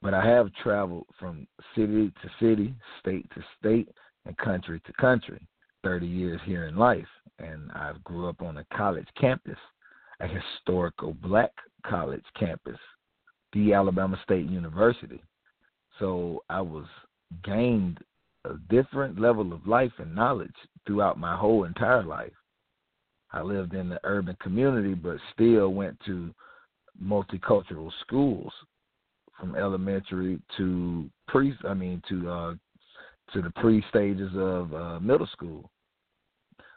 but 0.00 0.14
I 0.14 0.24
have 0.24 0.54
traveled 0.62 1.06
from 1.18 1.46
city 1.74 2.12
to 2.22 2.30
city, 2.40 2.74
state 3.00 3.28
to 3.34 3.42
state, 3.58 3.88
and 4.26 4.36
country 4.38 4.80
to 4.86 4.92
country. 4.94 5.46
30 5.84 6.06
years 6.06 6.40
here 6.46 6.64
in 6.64 6.76
life, 6.76 7.06
and 7.38 7.70
I 7.72 7.92
grew 8.04 8.28
up 8.28 8.40
on 8.40 8.56
a 8.56 8.64
college 8.74 9.06
campus, 9.20 9.58
a 10.20 10.26
historical 10.26 11.14
black 11.22 11.52
college 11.86 12.24
campus, 12.38 12.78
the 13.52 13.74
Alabama 13.74 14.18
State 14.24 14.46
University. 14.46 15.22
So 15.98 16.42
I 16.48 16.62
was 16.62 16.86
gained 17.44 17.98
a 18.46 18.54
different 18.70 19.20
level 19.20 19.52
of 19.52 19.66
life 19.66 19.92
and 19.98 20.14
knowledge 20.14 20.54
throughout 20.86 21.18
my 21.18 21.36
whole 21.36 21.64
entire 21.64 22.02
life. 22.02 22.32
I 23.34 23.42
lived 23.42 23.74
in 23.74 23.88
the 23.88 23.98
urban 24.04 24.36
community, 24.40 24.94
but 24.94 25.16
still 25.32 25.74
went 25.74 25.98
to 26.06 26.32
multicultural 27.02 27.90
schools 28.02 28.52
from 29.38 29.56
elementary 29.56 30.40
to 30.56 31.10
pre. 31.26 31.52
I 31.68 31.74
mean 31.74 32.00
to 32.08 32.30
uh, 32.30 32.54
to 33.32 33.42
the 33.42 33.50
pre 33.56 33.84
stages 33.88 34.30
of 34.36 34.72
uh, 34.72 35.00
middle 35.00 35.26
school 35.26 35.68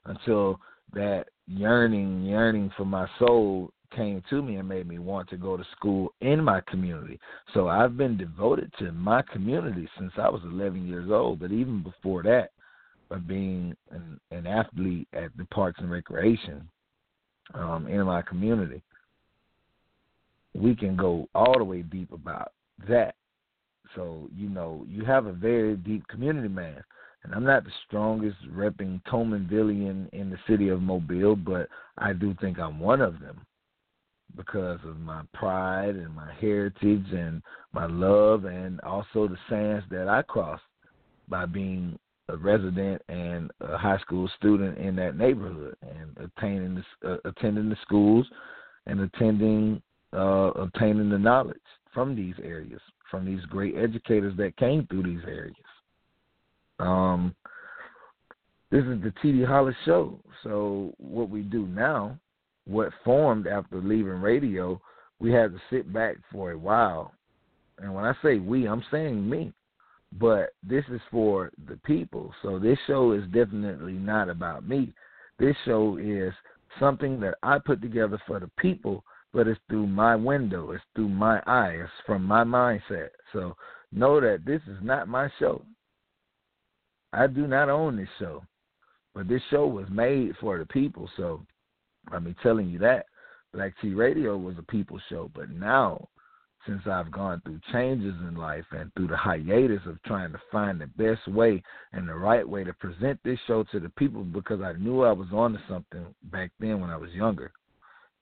until 0.06 0.60
that 0.94 1.26
yearning 1.46 2.24
yearning 2.24 2.72
for 2.76 2.86
my 2.86 3.08
soul 3.20 3.70
came 3.96 4.24
to 4.30 4.42
me 4.42 4.56
and 4.56 4.68
made 4.68 4.88
me 4.88 4.98
want 4.98 5.30
to 5.30 5.38
go 5.38 5.58
to 5.58 5.64
school 5.76 6.12
in 6.22 6.44
my 6.44 6.60
community. 6.62 7.20
So 7.54 7.68
I've 7.68 7.98
been 7.98 8.18
devoted 8.18 8.74
to 8.80 8.92
my 8.92 9.22
community 9.22 9.88
since 9.98 10.12
I 10.18 10.28
was 10.28 10.42
11 10.44 10.88
years 10.88 11.10
old. 11.10 11.40
But 11.40 11.52
even 11.52 11.84
before 11.84 12.24
that, 12.24 12.50
of 13.12 13.28
being 13.28 13.76
an, 13.92 14.20
an 14.32 14.48
athlete 14.48 15.08
at 15.14 15.36
the 15.38 15.46
Parks 15.46 15.80
and 15.80 15.92
Recreation 15.92 16.68
um, 17.54 17.88
in 17.88 18.02
my 18.06 18.22
community, 18.22 18.82
we 20.54 20.76
can 20.76 20.96
go 20.96 21.28
all 21.36 21.58
the 21.58 21.64
way 21.64 21.82
deep 21.82 22.12
about 22.12 22.52
that. 22.88 23.16
So, 23.96 24.30
you 24.36 24.50
know, 24.50 24.86
you 24.88 25.06
have 25.06 25.26
a 25.26 25.34
very 25.34 25.76
deep 25.76 26.08
community 26.08 26.50
man. 26.50 26.84
And 27.24 27.34
I'm 27.34 27.44
not 27.44 27.64
the 27.64 27.72
strongest 27.88 28.38
repping 28.54 29.02
Toulminvillian 29.04 30.10
in 30.14 30.30
the 30.30 30.38
city 30.48 30.70
of 30.70 30.82
Mobile, 30.82 31.36
but 31.36 31.68
I 31.98 32.14
do 32.14 32.36
think 32.40 32.60
I'm 32.60 32.80
one 32.80 33.02
of 33.02 33.20
them 33.20 33.42
because 34.36 34.80
of 34.86 35.00
my 35.00 35.24
pride 35.34 35.96
and 35.96 36.14
my 36.16 36.32
heritage 36.40 37.06
and 37.12 37.42
my 37.74 37.86
love 37.86 38.46
and 38.46 38.80
also 38.82 39.28
the 39.28 39.38
sands 39.50 39.84
that 39.90 40.08
I 40.08 40.22
crossed 40.22 40.64
by 41.28 41.46
being 41.46 41.98
a 42.30 42.38
resident 42.38 43.02
and 43.10 43.52
a 43.62 43.78
high 43.78 43.98
school 44.00 44.30
student 44.38 44.78
in 44.78 44.96
that 44.96 45.18
neighborhood 45.18 45.76
and 45.82 46.18
attaining 46.18 46.84
uh, 47.06 47.18
attending 47.26 47.70
the 47.70 47.78
schools 47.82 48.26
and 48.86 49.00
attending 49.00 49.82
uh, 50.14 50.52
obtaining 50.56 51.10
the 51.10 51.18
knowledge 51.18 51.58
from 51.94 52.16
these 52.16 52.36
areas 52.44 52.82
from 53.10 53.26
these 53.26 53.44
great 53.46 53.76
educators 53.78 54.36
that 54.38 54.58
came 54.58 54.86
through 54.88 55.04
these 55.04 55.24
areas. 55.26 55.56
Um, 56.80 57.36
this 58.70 58.84
is 58.84 59.02
the 59.02 59.14
TD 59.24 59.48
Hollis 59.48 59.76
show. 59.86 60.20
So 60.44 60.94
what 60.98 61.30
we 61.30 61.42
do 61.42 61.68
now, 61.68 62.20
what 62.66 62.90
formed 63.04 63.48
after 63.48 63.78
leaving 63.82 64.22
radio, 64.22 64.80
we 65.20 65.32
had 65.32 65.52
to 65.54 65.60
sit 65.70 65.92
back 65.94 66.18
for 66.32 66.52
a 66.52 66.58
while. 66.58 67.14
And 67.80 67.94
when 67.94 68.04
I 68.04 68.14
say 68.22 68.40
we, 68.40 68.68
I'm 68.68 68.84
saying 68.92 69.28
me 69.28 69.54
but 70.14 70.54
this 70.64 70.86
is 70.92 71.02
for 71.12 71.52
the 71.68 71.78
people. 71.78 72.34
So 72.42 72.60
this 72.60 72.78
show 72.88 73.12
is 73.12 73.24
definitely 73.26 73.94
not 73.94 74.30
about 74.30 74.68
me. 74.68 74.94
This 75.40 75.56
show 75.66 75.98
is 75.98 76.34
something 76.80 77.20
that 77.20 77.36
I 77.44 77.60
put 77.60 77.82
together 77.82 78.20
for 78.26 78.40
the 78.40 78.50
people, 78.58 79.04
but 79.34 79.48
it's 79.48 79.60
through 79.70 79.88
my 79.88 80.16
window, 80.16 80.72
it's 80.72 80.84
through 80.96 81.10
my 81.10 81.42
eyes, 81.46 81.88
from 82.06 82.24
my 82.24 82.44
mindset. 82.44 83.10
So 83.34 83.56
know 83.92 84.20
that 84.22 84.46
this 84.46 84.62
is 84.68 84.78
not 84.82 85.08
my 85.08 85.30
show. 85.40 85.64
I 87.14 87.28
do 87.28 87.48
not 87.48 87.70
own 87.70 87.98
this 87.98 88.10
show, 88.20 88.44
but 89.14 89.28
this 89.28 89.42
show 89.50 89.68
was 89.68 89.88
made 89.90 90.34
for 90.40 90.58
the 90.58 90.66
people. 90.66 91.10
So 91.18 91.46
I 92.12 92.20
mean, 92.20 92.36
telling 92.42 92.70
you 92.70 92.80
that 92.80 93.06
Black 93.54 93.74
T 93.82 93.94
Radio 93.94 94.38
was 94.38 94.56
a 94.58 94.64
people 94.64 95.00
show, 95.10 95.30
but 95.34 95.50
now 95.50 96.08
since 96.68 96.82
I've 96.86 97.12
gone 97.12 97.42
through 97.44 97.60
changes 97.72 98.14
in 98.28 98.36
life 98.36 98.66
and 98.72 98.94
through 98.94 99.08
the 99.08 99.18
hiatus 99.18 99.82
of 99.86 100.02
trying 100.04 100.32
to 100.34 100.42
find 100.52 100.80
the 100.80 100.88
best 100.88 101.28
way 101.28 101.64
and 101.94 102.08
the 102.08 102.14
right 102.14 102.48
way 102.48 102.64
to 102.64 102.74
present 102.74 103.20
this 103.24 103.40
show 103.48 103.64
to 103.72 103.80
the 103.80 103.90
people 103.90 104.24
because 104.24 104.62
I 104.62 104.74
knew 104.74 105.04
I 105.04 105.12
was 105.12 105.30
on 105.34 105.54
to 105.54 105.60
something 105.70 106.06
back 106.24 106.52
then 106.60 106.82
when 106.82 106.90
I 106.90 106.98
was 106.98 107.12
younger. 107.12 107.52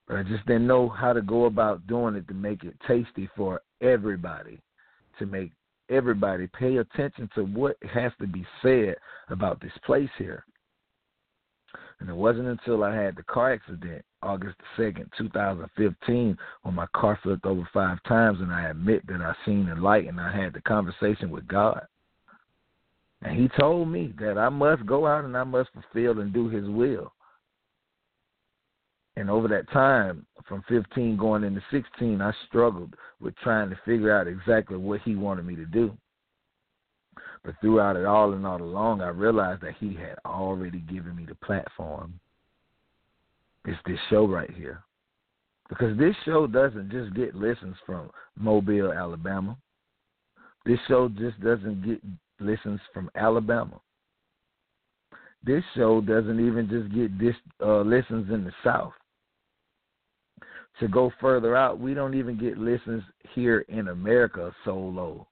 But 0.08 0.18
I 0.18 0.24
just 0.24 0.46
didn't 0.46 0.68
know 0.68 0.88
how 0.88 1.14
to 1.14 1.22
go 1.22 1.46
about 1.46 1.88
doing 1.88 2.16
it 2.16 2.28
to 2.28 2.34
make 2.34 2.64
it 2.64 2.76
tasty 2.88 3.28
for 3.36 3.62
everybody, 3.82 4.62
to 5.20 5.26
make 5.26 5.52
everybody 5.90 6.48
pay 6.48 6.78
attention 6.78 7.30
to 7.36 7.44
what 7.44 7.78
has 7.94 8.12
to 8.22 8.28
be 8.28 8.46
said 8.62 8.96
about 9.30 9.60
this 9.62 9.72
place 9.86 10.10
here. 10.18 10.46
And 12.00 12.10
it 12.10 12.16
wasn't 12.16 12.48
until 12.48 12.84
I 12.84 12.94
had 12.94 13.16
the 13.16 13.24
car 13.24 13.54
accident, 13.54 14.04
August 14.22 14.58
the 14.78 14.84
2nd, 14.84 15.10
2015, 15.18 16.38
when 16.64 16.76
my 16.76 16.88
car 16.94 17.18
flipped 17.24 17.46
over 17.46 17.68
five 17.74 18.04
times 18.04 18.40
and 18.42 18.52
I 18.52 18.70
admit 18.70 19.08
that 19.08 19.22
I 19.22 19.34
seen 19.46 19.68
the 19.68 19.76
light 19.76 20.08
and 20.08 20.20
I 20.20 20.36
had 20.36 20.54
the 20.54 20.62
conversation 20.62 21.30
with 21.30 21.48
God. 21.48 21.86
And 23.22 23.40
he 23.40 23.50
told 23.60 23.88
me 23.88 24.14
that 24.20 24.38
I 24.38 24.50
must 24.50 24.86
go 24.86 25.08
out 25.08 25.24
and 25.24 25.38
I 25.38 25.44
must 25.44 25.70
fulfill 25.72 26.20
and 26.20 26.34
do 26.34 26.50
his 26.50 26.68
will. 26.68 27.14
And 29.16 29.30
over 29.30 29.48
that 29.48 29.72
time, 29.72 30.26
from 30.48 30.64
15 30.68 31.16
going 31.16 31.44
into 31.44 31.62
16, 31.72 32.22
I 32.22 32.34
struggled 32.48 32.94
with 33.22 33.36
trying 33.38 33.70
to 33.70 33.80
figure 33.86 34.16
out 34.16 34.28
exactly 34.28 34.78
what 34.78 35.02
he 35.02 35.16
wanted 35.16 35.46
me 35.46 35.56
to 35.56 35.66
do. 35.66 35.98
But 37.46 37.56
throughout 37.62 37.96
it 37.96 38.06
all 38.06 38.34
and 38.34 38.46
all 38.46 38.60
along, 38.60 39.02
I 39.02 39.10
realized 39.10 39.62
that 39.62 39.76
he 39.80 39.94
had 39.94 40.18
already 40.26 40.80
given 40.80 41.16
me 41.16 41.26
the 41.28 41.36
platform. 41.36 42.20
It's 43.66 43.78
this 43.86 44.00
show 44.10 44.26
right 44.26 44.50
here. 44.50 44.84
Because 45.70 45.96
this 45.98 46.16
show 46.26 46.48
doesn't 46.48 46.92
just 46.92 47.16
get 47.16 47.36
listens 47.36 47.76
from 47.86 48.10
Mobile, 48.36 48.92
Alabama. 48.92 49.58
This 50.66 50.80
show 50.88 51.08
just 51.08 51.40
doesn't 51.40 51.86
get 51.86 52.02
listens 52.40 52.80
from 52.94 53.12
Alabama. 53.16 53.80
This 55.44 55.64
show 55.76 56.02
doesn't 56.02 56.40
even 56.46 56.68
just 56.68 56.94
get 56.96 57.18
this 57.20 57.36
uh, 57.64 57.82
listens 57.82 58.32
in 58.32 58.44
the 58.44 58.52
South. 58.64 58.94
to 60.80 60.88
go 60.88 61.12
further 61.22 61.56
out, 61.56 61.80
we 61.80 61.94
don't 61.94 62.16
even 62.16 62.40
get 62.40 62.58
listens 62.58 63.04
here 63.34 63.60
in 63.70 63.90
America 63.90 64.52
so 64.66 64.76
low. 64.76 65.28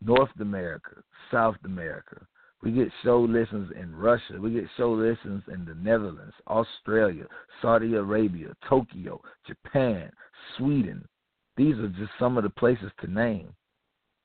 North 0.00 0.30
America, 0.40 1.02
South 1.30 1.56
America. 1.64 2.20
We 2.62 2.72
get 2.72 2.88
show 3.04 3.20
listens 3.20 3.70
in 3.80 3.94
Russia. 3.94 4.40
We 4.40 4.50
get 4.50 4.64
show 4.76 4.90
listens 4.92 5.42
in 5.52 5.64
the 5.64 5.74
Netherlands, 5.74 6.34
Australia, 6.48 7.24
Saudi 7.62 7.94
Arabia, 7.94 8.54
Tokyo, 8.68 9.20
Japan, 9.46 10.10
Sweden. 10.56 11.04
These 11.56 11.76
are 11.76 11.88
just 11.88 12.10
some 12.18 12.36
of 12.36 12.42
the 12.42 12.50
places 12.50 12.90
to 13.00 13.10
name 13.10 13.52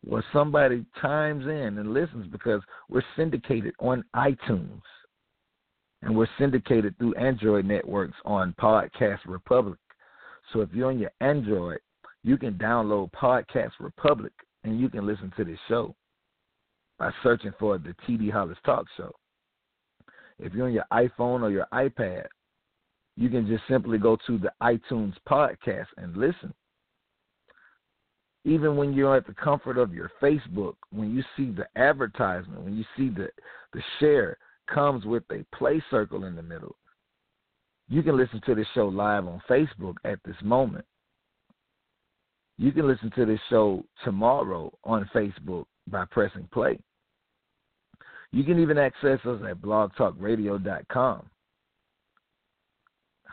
where 0.03 0.25
somebody 0.33 0.85
chimes 1.01 1.45
in 1.45 1.77
and 1.77 1.93
listens 1.93 2.27
because 2.27 2.61
we're 2.89 3.03
syndicated 3.15 3.73
on 3.79 4.03
iTunes 4.15 4.81
and 6.01 6.15
we're 6.15 6.27
syndicated 6.37 6.97
through 6.97 7.15
Android 7.15 7.65
networks 7.65 8.17
on 8.25 8.53
Podcast 8.59 9.19
Republic. 9.25 9.79
So 10.51 10.61
if 10.61 10.69
you're 10.73 10.89
on 10.89 10.99
your 10.99 11.11
Android, 11.21 11.79
you 12.23 12.37
can 12.37 12.55
download 12.55 13.11
Podcast 13.11 13.71
Republic 13.79 14.33
and 14.63 14.79
you 14.79 14.89
can 14.89 15.05
listen 15.05 15.31
to 15.37 15.43
this 15.43 15.59
show 15.67 15.95
by 16.99 17.11
searching 17.21 17.53
for 17.59 17.77
the 17.77 17.95
TD 18.07 18.31
Hollis 18.31 18.57
Talk 18.65 18.85
Show. 18.97 19.11
If 20.39 20.53
you're 20.53 20.67
on 20.67 20.73
your 20.73 20.85
iPhone 20.91 21.41
or 21.41 21.51
your 21.51 21.67
iPad, 21.73 22.25
you 23.15 23.29
can 23.29 23.47
just 23.47 23.63
simply 23.69 23.97
go 23.97 24.17
to 24.27 24.37
the 24.37 24.51
iTunes 24.61 25.13
podcast 25.29 25.87
and 25.97 26.15
listen. 26.17 26.53
Even 28.45 28.75
when 28.75 28.93
you're 28.93 29.15
at 29.15 29.27
the 29.27 29.33
comfort 29.33 29.77
of 29.77 29.93
your 29.93 30.11
Facebook, 30.21 30.75
when 30.91 31.15
you 31.15 31.23
see 31.37 31.51
the 31.51 31.67
advertisement, 31.79 32.61
when 32.61 32.75
you 32.75 32.83
see 32.97 33.09
the 33.09 33.29
the 33.71 33.81
share, 33.99 34.37
comes 34.67 35.05
with 35.05 35.23
a 35.31 35.45
play 35.55 35.83
circle 35.89 36.25
in 36.25 36.35
the 36.35 36.43
middle. 36.43 36.75
You 37.89 38.03
can 38.03 38.17
listen 38.17 38.41
to 38.45 38.55
this 38.55 38.67
show 38.73 38.87
live 38.87 39.27
on 39.27 39.41
Facebook 39.49 39.95
at 40.05 40.19
this 40.25 40.35
moment. 40.43 40.85
You 42.57 42.71
can 42.71 42.87
listen 42.87 43.11
to 43.15 43.25
this 43.25 43.39
show 43.49 43.83
tomorrow 44.03 44.71
on 44.83 45.09
Facebook 45.13 45.65
by 45.87 46.05
pressing 46.11 46.47
play. 46.53 46.79
You 48.31 48.43
can 48.43 48.59
even 48.59 48.77
access 48.77 49.19
us 49.25 49.41
at 49.47 49.61
blogtalkradio.com 49.61 51.29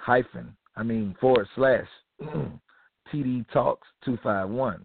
hyphen, 0.01 0.57
I 0.77 0.83
mean 0.83 1.15
forward 1.21 1.47
slash 1.55 1.87
TD 3.13 3.45
Talks 3.53 3.87
251. 4.05 4.85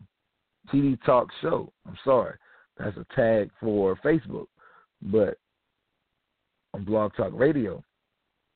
TD 0.73 0.97
Talk 1.05 1.27
Show. 1.41 1.71
I'm 1.87 1.97
sorry. 2.03 2.35
That's 2.77 2.97
a 2.97 3.05
tag 3.15 3.49
for 3.59 3.95
Facebook. 4.03 4.47
But 5.01 5.37
on 6.73 6.83
Blog 6.83 7.13
Talk 7.15 7.31
Radio. 7.33 7.83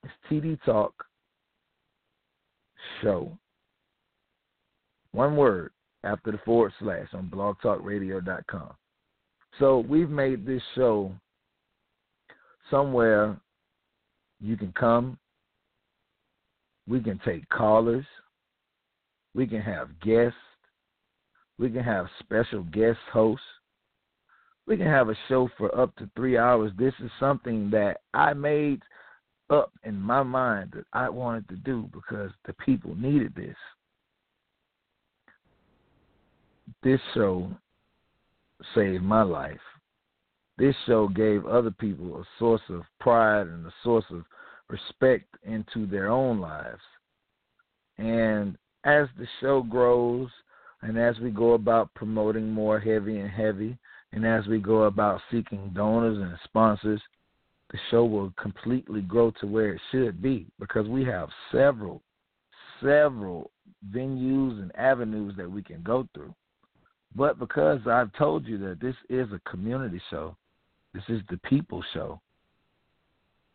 It's 0.03 0.13
TD 0.29 0.57
Talk 0.65 0.93
Show. 3.01 3.37
One 5.11 5.35
word 5.35 5.71
after 6.03 6.31
the 6.31 6.39
forward 6.39 6.73
slash 6.79 7.07
on 7.13 7.29
blogtalkradio.com. 7.29 8.71
So 9.59 9.79
we've 9.79 10.09
made 10.09 10.45
this 10.45 10.61
show 10.75 11.11
somewhere 12.69 13.37
you 14.39 14.55
can 14.55 14.71
come. 14.73 15.17
We 16.87 17.01
can 17.01 17.19
take 17.25 17.47
callers. 17.49 18.05
We 19.35 19.47
can 19.47 19.61
have 19.61 19.99
guests. 19.99 20.37
We 21.57 21.69
can 21.69 21.83
have 21.83 22.07
special 22.19 22.63
guest 22.63 22.99
hosts 23.11 23.43
we 24.69 24.77
can 24.77 24.85
have 24.85 25.09
a 25.09 25.15
show 25.27 25.49
for 25.57 25.75
up 25.77 25.93
to 25.95 26.07
three 26.15 26.37
hours. 26.37 26.71
This 26.77 26.93
is 27.03 27.09
something 27.19 27.71
that 27.71 28.01
I 28.13 28.33
made 28.33 28.83
up 29.49 29.73
in 29.83 29.99
my 29.99 30.21
mind 30.21 30.73
that 30.75 30.85
I 30.93 31.09
wanted 31.09 31.49
to 31.49 31.55
do 31.55 31.89
because 31.91 32.29
the 32.45 32.53
people 32.53 32.95
needed 32.95 33.33
this. 33.35 33.55
This 36.83 36.99
show 37.13 37.49
saved 38.75 39.03
my 39.03 39.21
life. 39.21 39.59
This 40.57 40.75
show 40.85 41.07
gave 41.07 41.45
other 41.45 41.71
people 41.71 42.19
a 42.19 42.25
source 42.37 42.61
of 42.69 42.81
pride 42.99 43.47
and 43.47 43.65
a 43.65 43.73
source 43.83 44.05
of 44.11 44.23
respect 44.69 45.25
into 45.43 45.85
their 45.85 46.09
own 46.09 46.39
lives. 46.39 46.81
And 47.97 48.57
as 48.83 49.07
the 49.17 49.27
show 49.41 49.61
grows 49.61 50.29
and 50.81 50.97
as 50.97 51.17
we 51.19 51.29
go 51.29 51.53
about 51.53 51.93
promoting 51.93 52.51
more 52.51 52.79
heavy 52.79 53.19
and 53.19 53.29
heavy, 53.29 53.77
and 54.11 54.25
as 54.25 54.47
we 54.47 54.59
go 54.59 54.83
about 54.83 55.21
seeking 55.29 55.71
donors 55.73 56.17
and 56.17 56.37
sponsors, 56.43 57.01
the 57.71 57.77
show 57.91 58.05
will 58.05 58.33
completely 58.41 59.01
grow 59.01 59.31
to 59.39 59.45
where 59.45 59.73
it 59.73 59.81
should 59.91 60.21
be 60.21 60.47
because 60.59 60.87
we 60.87 61.03
have 61.05 61.29
several, 61.51 62.01
several 62.81 63.51
venues 63.93 64.61
and 64.61 64.75
avenues 64.75 65.35
that 65.37 65.49
we 65.49 65.61
can 65.61 65.83
go 65.83 66.07
through. 66.13 66.33
But 67.15 67.39
because 67.39 67.79
I've 67.87 68.13
told 68.13 68.45
you 68.45 68.57
that 68.59 68.79
this 68.79 68.95
is 69.09 69.27
a 69.31 69.49
community 69.49 70.01
show, 70.09 70.35
this 70.93 71.03
is 71.09 71.21
the 71.29 71.37
people 71.37 71.83
show, 71.93 72.21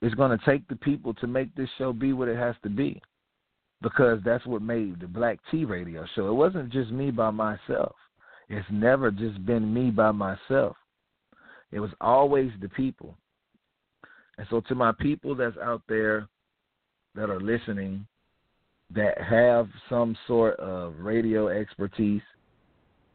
it's 0.02 0.14
going 0.14 0.36
to 0.36 0.44
take 0.44 0.66
the 0.68 0.76
people 0.76 1.14
to 1.14 1.26
make 1.26 1.54
this 1.54 1.68
show 1.78 1.92
be 1.92 2.12
what 2.12 2.28
it 2.28 2.36
has 2.36 2.56
to 2.62 2.68
be 2.68 3.00
because 3.84 4.18
that's 4.24 4.44
what 4.46 4.62
made 4.62 4.98
the 5.00 5.06
Black 5.06 5.38
Tea 5.50 5.64
Radio 5.64 6.04
show. 6.14 6.28
It 6.28 6.34
wasn't 6.34 6.72
just 6.72 6.90
me 6.90 7.10
by 7.10 7.30
myself. 7.30 7.94
It's 8.48 8.66
never 8.70 9.10
just 9.10 9.44
been 9.46 9.72
me 9.72 9.90
by 9.90 10.10
myself. 10.10 10.76
It 11.70 11.80
was 11.80 11.90
always 12.00 12.50
the 12.60 12.68
people. 12.70 13.16
And 14.38 14.46
so, 14.50 14.60
to 14.68 14.74
my 14.74 14.92
people 14.98 15.34
that's 15.34 15.56
out 15.58 15.82
there 15.88 16.28
that 17.14 17.30
are 17.30 17.40
listening, 17.40 18.06
that 18.94 19.20
have 19.20 19.68
some 19.88 20.16
sort 20.26 20.58
of 20.58 20.94
radio 20.98 21.48
expertise, 21.48 22.22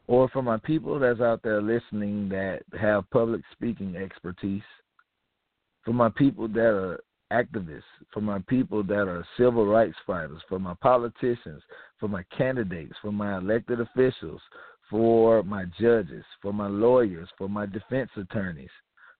or 0.09 0.27
for 0.29 0.41
my 0.41 0.57
people 0.57 0.97
that's 0.97 1.21
out 1.21 1.39
there 1.43 1.61
listening 1.61 2.27
that 2.27 2.61
have 2.81 3.07
public 3.11 3.41
speaking 3.51 3.95
expertise, 3.95 4.63
for 5.85 5.93
my 5.93 6.09
people 6.09 6.47
that 6.47 6.59
are 6.59 6.99
activists, 7.31 7.83
for 8.11 8.19
my 8.19 8.39
people 8.47 8.81
that 8.81 9.07
are 9.07 9.23
civil 9.37 9.67
rights 9.67 9.93
fighters, 10.07 10.41
for 10.49 10.57
my 10.57 10.73
politicians, 10.81 11.61
for 11.99 12.09
my 12.09 12.23
candidates, 12.35 12.95
for 13.03 13.11
my 13.11 13.37
elected 13.37 13.79
officials, 13.79 14.41
for 14.89 15.43
my 15.43 15.65
judges, 15.79 16.25
for 16.41 16.51
my 16.51 16.67
lawyers, 16.67 17.29
for 17.37 17.47
my 17.47 17.67
defense 17.67 18.09
attorneys, 18.17 18.71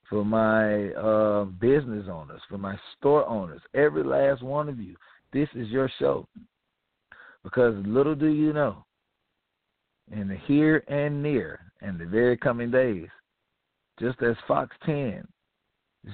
for 0.09 0.25
my 0.25 0.89
uh, 0.93 1.43
business 1.43 2.07
owners, 2.11 2.41
for 2.49 2.57
my 2.57 2.75
store 2.97 3.29
owners, 3.29 3.61
every 3.75 4.03
last 4.03 4.41
one 4.41 4.67
of 4.67 4.79
you. 4.79 4.95
This 5.33 5.49
is 5.53 5.67
your 5.67 5.87
show. 5.99 6.27
Because 7.43 7.75
little 7.85 8.15
do 8.15 8.29
you 8.29 8.53
know, 8.53 8.85
in 10.11 10.27
the 10.27 10.37
here 10.45 10.83
and 10.87 11.21
near 11.21 11.59
and 11.81 11.99
the 11.99 12.05
very 12.05 12.37
coming 12.37 12.71
days, 12.71 13.07
just 13.99 14.21
as 14.21 14.35
Fox 14.47 14.75
10, 14.85 15.27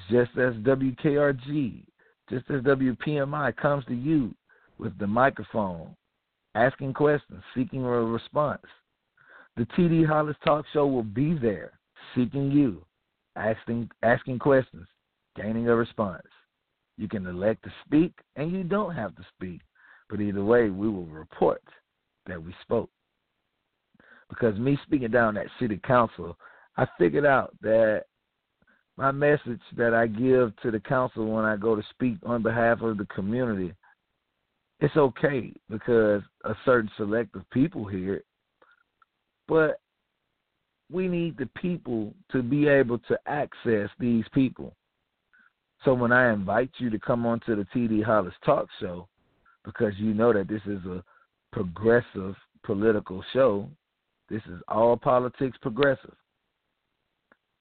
just 0.09 0.31
as 0.37 0.53
WKRG, 0.55 1.83
just 2.29 2.49
as 2.49 2.61
WPMI 2.61 3.55
comes 3.57 3.85
to 3.85 3.93
you 3.93 4.33
with 4.77 4.97
the 4.97 5.07
microphone, 5.07 5.95
asking 6.55 6.93
questions, 6.93 7.41
seeking 7.55 7.83
a 7.83 7.89
response 7.89 8.61
the 9.57 9.65
TD 9.67 10.05
Hollis 10.05 10.35
Talk 10.43 10.65
Show 10.73 10.85
will 10.85 11.03
be 11.03 11.33
there 11.33 11.79
seeking 12.13 12.51
you, 12.51 12.85
asking 13.37 13.89
asking 14.03 14.39
questions, 14.39 14.85
gaining 15.35 15.69
a 15.69 15.75
response. 15.75 16.27
You 16.97 17.07
can 17.07 17.25
elect 17.25 17.63
to 17.63 17.73
speak 17.85 18.13
and 18.35 18.51
you 18.51 18.63
don't 18.63 18.93
have 18.95 19.15
to 19.15 19.25
speak. 19.35 19.61
But 20.09 20.19
either 20.19 20.43
way, 20.43 20.69
we 20.69 20.89
will 20.89 21.05
report 21.05 21.63
that 22.27 22.41
we 22.41 22.53
spoke. 22.61 22.89
Because 24.29 24.57
me 24.57 24.77
speaking 24.85 25.11
down 25.11 25.37
at 25.37 25.47
City 25.59 25.79
Council, 25.85 26.37
I 26.77 26.87
figured 26.97 27.25
out 27.25 27.53
that 27.61 28.05
my 28.97 29.11
message 29.11 29.61
that 29.77 29.93
I 29.93 30.07
give 30.07 30.53
to 30.61 30.71
the 30.71 30.79
council 30.79 31.27
when 31.27 31.45
I 31.45 31.57
go 31.57 31.75
to 31.75 31.83
speak 31.91 32.17
on 32.25 32.41
behalf 32.41 32.81
of 32.81 32.97
the 32.97 33.05
community, 33.05 33.73
it's 34.79 34.95
okay 34.95 35.53
because 35.69 36.21
a 36.43 36.55
certain 36.65 36.89
select 36.97 37.35
of 37.35 37.49
people 37.51 37.85
hear 37.85 38.15
it 38.15 38.25
but 39.47 39.79
we 40.91 41.07
need 41.07 41.37
the 41.37 41.49
people 41.57 42.13
to 42.31 42.43
be 42.43 42.67
able 42.67 42.99
to 42.99 43.17
access 43.25 43.89
these 43.99 44.25
people. 44.33 44.73
So 45.83 45.93
when 45.93 46.11
I 46.11 46.31
invite 46.31 46.71
you 46.77 46.89
to 46.89 46.99
come 46.99 47.25
on 47.25 47.39
to 47.41 47.55
the 47.55 47.65
TD 47.75 48.03
Hollis 48.03 48.33
Talk 48.43 48.67
Show, 48.79 49.07
because 49.63 49.93
you 49.97 50.13
know 50.13 50.31
that 50.33 50.47
this 50.47 50.61
is 50.65 50.83
a 50.85 51.03
progressive 51.51 52.35
political 52.63 53.23
show, 53.33 53.69
this 54.29 54.41
is 54.49 54.61
all 54.67 54.97
politics 54.97 55.57
progressive. 55.61 56.15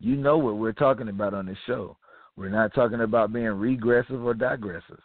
You 0.00 0.16
know 0.16 0.38
what 0.38 0.57
we're 0.57 0.72
talking 0.72 1.09
about 1.09 1.35
on 1.35 1.46
this 1.46 1.59
show. 1.66 1.96
We're 2.37 2.48
not 2.48 2.74
talking 2.74 3.03
about 3.03 3.33
being 3.33 3.46
regressive 3.46 4.24
or 4.24 4.35
digressive. 4.35 5.00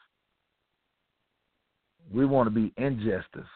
We 2.12 2.26
want 2.26 2.48
to 2.48 2.52
be 2.52 2.74
injustice 2.78 3.48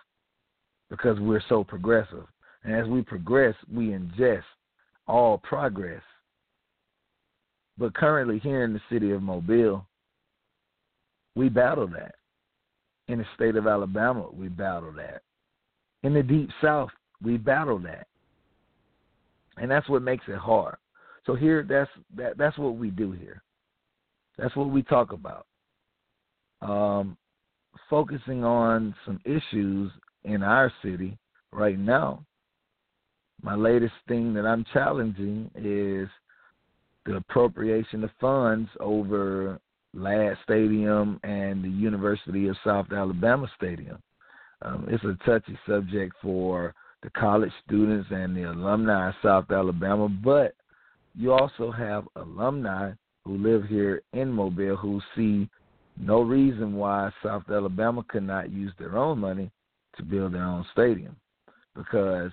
because 0.89 1.19
we're 1.19 1.41
so 1.49 1.63
progressive. 1.63 2.25
And 2.63 2.75
as 2.75 2.87
we 2.87 3.01
progress, 3.01 3.55
we 3.73 3.87
ingest 3.87 4.43
all 5.07 5.39
progress. 5.39 6.03
But 7.77 7.95
currently, 7.95 8.39
here 8.39 8.63
in 8.63 8.73
the 8.73 8.81
city 8.91 9.11
of 9.11 9.23
Mobile, 9.23 9.85
we 11.35 11.49
battle 11.49 11.87
that. 11.87 12.15
In 13.07 13.17
the 13.17 13.25
state 13.35 13.55
of 13.55 13.67
Alabama, 13.67 14.27
we 14.31 14.47
battle 14.47 14.93
that. 14.93 15.23
In 16.03 16.13
the 16.13 16.23
deep 16.23 16.49
south, 16.61 16.91
we 17.23 17.37
battle 17.37 17.79
that. 17.79 18.07
And 19.57 19.69
that's 19.69 19.87
what 19.87 20.01
makes 20.01 20.25
it 20.27 20.37
hard. 20.37 20.75
So 21.25 21.35
here 21.35 21.65
that's 21.67 21.89
that 22.17 22.37
that's 22.37 22.57
what 22.57 22.75
we 22.75 22.89
do 22.89 23.11
here. 23.11 23.41
That's 24.37 24.55
what 24.55 24.69
we 24.69 24.81
talk 24.83 25.11
about. 25.13 25.45
Um, 26.61 27.17
focusing 27.89 28.43
on 28.43 28.95
some 29.05 29.19
issues 29.25 29.91
in 30.23 30.43
our 30.43 30.71
city 30.81 31.17
right 31.51 31.77
now. 31.77 32.25
My 33.41 33.55
latest 33.55 33.93
thing 34.07 34.33
that 34.33 34.45
I'm 34.45 34.65
challenging 34.73 35.51
is 35.55 36.09
the 37.05 37.17
appropriation 37.17 38.03
of 38.03 38.09
funds 38.19 38.69
over 38.79 39.59
Ladd 39.93 40.37
Stadium 40.43 41.19
and 41.23 41.63
the 41.63 41.69
University 41.69 42.47
of 42.47 42.55
South 42.63 42.91
Alabama 42.91 43.47
Stadium. 43.57 44.01
Um, 44.61 44.87
it's 44.89 45.03
a 45.03 45.17
touchy 45.25 45.57
subject 45.67 46.15
for 46.21 46.73
the 47.03 47.09
college 47.11 47.51
students 47.65 48.07
and 48.11 48.35
the 48.35 48.43
alumni 48.43 49.09
of 49.09 49.15
South 49.21 49.51
Alabama, 49.51 50.07
but 50.07 50.55
you 51.15 51.33
also 51.33 51.69
have 51.69 52.07
alumni 52.15 52.91
who 53.25 53.37
live 53.37 53.65
here 53.65 54.01
in 54.13 54.31
Mobile 54.31 54.75
who 54.75 55.01
see 55.15 55.49
no 55.97 56.21
reason 56.21 56.75
why 56.75 57.11
South 57.21 57.43
Alabama 57.49 58.03
could 58.07 58.23
not 58.23 58.51
use 58.51 58.71
their 58.79 58.97
own 58.97 59.19
money 59.19 59.51
to 59.97 60.03
build 60.03 60.33
their 60.33 60.43
own 60.43 60.65
stadium. 60.71 61.15
Because 61.75 62.31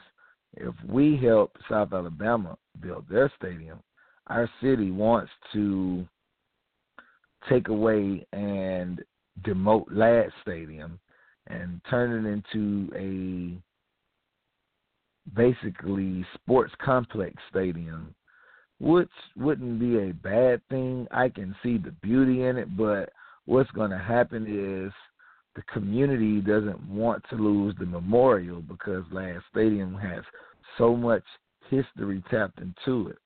if 0.57 0.75
we 0.89 1.17
help 1.17 1.57
South 1.69 1.93
Alabama 1.93 2.57
build 2.81 3.05
their 3.11 3.31
stadium, 3.37 3.81
our 4.29 4.49
city 4.63 4.91
wants 4.91 5.31
to 5.53 6.07
take 7.49 7.69
away 7.69 8.27
and 8.33 9.03
demote 9.43 9.87
Ladd 9.91 10.31
Stadium 10.43 10.99
and 11.49 11.81
turn 11.91 12.25
it 12.25 12.29
into 12.29 12.91
a 12.97 13.61
basically 15.35 16.25
sports 16.35 16.73
complex 16.83 17.35
stadium, 17.51 18.15
which 18.79 19.11
wouldn't 19.37 19.79
be 19.79 19.99
a 19.99 20.15
bad 20.15 20.61
thing. 20.69 21.07
I 21.11 21.29
can 21.29 21.55
see 21.63 21.79
the 21.79 21.93
beauty 22.03 22.45
in 22.45 22.57
it, 22.57 22.77
but 22.77 23.11
what's 23.47 23.71
going 23.73 23.91
to 23.91 23.99
happen 23.99 24.45
is 24.47 24.93
the 25.55 25.63
community 25.73 26.41
doesn't 26.41 26.83
want 26.89 27.23
to 27.31 27.37
lose 27.37 27.75
the 27.79 27.87
memorial 27.87 28.63
because 28.63 29.05
Ladd 29.11 29.41
Stadium 29.51 29.95
has 29.97 30.23
so 30.79 30.97
much 30.97 31.25
history 31.69 32.23
tapped 32.31 32.61
into 32.61 33.09
it. 33.09 33.19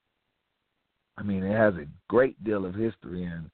I 1.17 1.23
mean, 1.23 1.43
it 1.43 1.55
has 1.55 1.75
a 1.75 1.87
great 2.09 2.41
deal 2.43 2.65
of 2.65 2.75
history, 2.75 3.23
and 3.23 3.49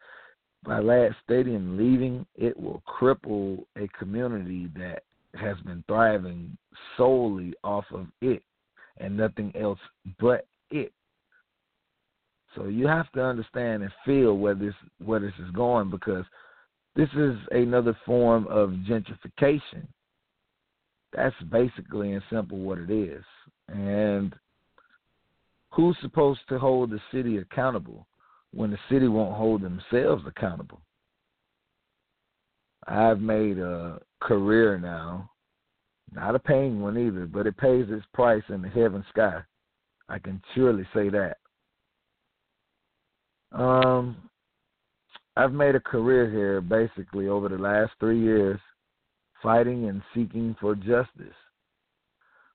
by 0.63 0.80
Ladd 0.80 1.15
Stadium 1.23 1.77
leaving, 1.77 2.25
it 2.36 2.60
will 2.60 2.82
cripple 2.88 3.65
a 3.77 3.88
community 3.99 4.69
that 4.77 5.04
has 5.36 5.58
been 5.65 5.84
thriving 5.88 6.58
solely 6.98 7.54
off 7.63 7.86
of 7.94 8.08
it 8.22 8.44
and 8.98 9.15
nothing 9.15 9.52
else 9.56 9.80
but 10.20 10.46
it. 10.70 10.91
So 12.56 12.65
you 12.65 12.88
have 12.88 13.12
to 13.13 13.24
understand 13.24 13.84
and 13.84 13.91
feel 14.06 14.38
where 14.38 14.56
this 14.56 14.74
where 15.04 15.20
this 15.20 15.34
is 15.39 15.52
going 15.52 15.89
because 15.89 16.26
this 16.96 17.10
is 17.15 17.38
another 17.52 17.98
form 18.06 18.46
of 18.48 18.72
gentrification. 18.88 19.88
That's 21.13 21.36
basically 21.50 22.13
and 22.13 22.24
simple 22.30 22.58
what 22.58 22.78
it 22.78 22.89
is. 22.89 23.24
And 23.70 24.36
who's 25.70 25.96
supposed 26.02 26.41
to 26.50 26.60
hold 26.60 26.91
the 26.91 27.00
city 27.13 27.38
accountable 27.38 28.08
when 28.54 28.72
the 28.72 28.78
city 28.89 29.08
won't 29.08 29.38
hold 29.38 29.62
themselves 29.62 30.24
accountable? 30.28 30.82
I've 32.88 33.22
made 33.22 33.60
a 33.60 34.02
career 34.21 34.77
now, 34.77 35.29
not 36.13 36.36
a 36.36 36.39
paying 36.39 36.81
one 36.81 36.97
either, 36.97 37.25
but 37.25 37.47
it 37.47 37.57
pays 37.57 37.86
its 37.89 38.05
price 38.13 38.43
in 38.49 38.62
the 38.62 38.69
heaven 38.69 39.03
sky. 39.10 39.41
I 40.10 40.19
can 40.19 40.41
surely 40.53 40.88
say 40.93 41.10
that. 41.10 41.38
Um, 43.51 44.17
I've 45.36 45.53
made 45.53 45.75
a 45.75 45.79
career 45.79 46.29
here 46.29 46.62
basically 46.62 47.27
over 47.27 47.49
the 47.49 47.57
last 47.57 47.91
three 47.99 48.19
years, 48.21 48.60
fighting 49.41 49.88
and 49.88 50.01
seeking 50.13 50.55
for 50.60 50.75
justice. 50.75 51.36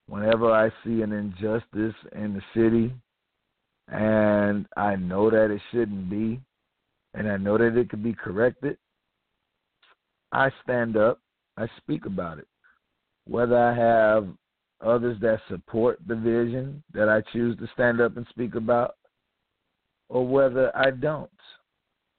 Whenever 0.08 0.52
I 0.52 0.70
see 0.84 1.02
an 1.02 1.12
injustice 1.12 1.94
in 2.14 2.34
the 2.34 2.42
city, 2.54 2.94
and 3.88 4.66
I 4.76 4.96
know 4.96 5.30
that 5.30 5.50
it 5.50 5.60
shouldn't 5.72 6.10
be, 6.10 6.40
and 7.14 7.30
I 7.30 7.36
know 7.38 7.58
that 7.58 7.76
it 7.76 7.88
could 7.88 8.02
be 8.02 8.14
corrected, 8.14 8.76
I 10.32 10.50
stand 10.62 10.96
up, 10.96 11.20
I 11.56 11.66
speak 11.78 12.06
about 12.06 12.38
it. 12.38 12.48
Whether 13.26 13.58
I 13.58 13.74
have 13.74 14.28
others 14.84 15.18
that 15.20 15.40
support 15.48 15.98
the 16.06 16.14
vision 16.14 16.82
that 16.92 17.08
I 17.08 17.22
choose 17.32 17.56
to 17.58 17.68
stand 17.72 18.00
up 18.00 18.16
and 18.16 18.26
speak 18.30 18.54
about, 18.54 18.96
or 20.08 20.26
whether 20.26 20.76
I 20.76 20.90
don't 20.90 21.30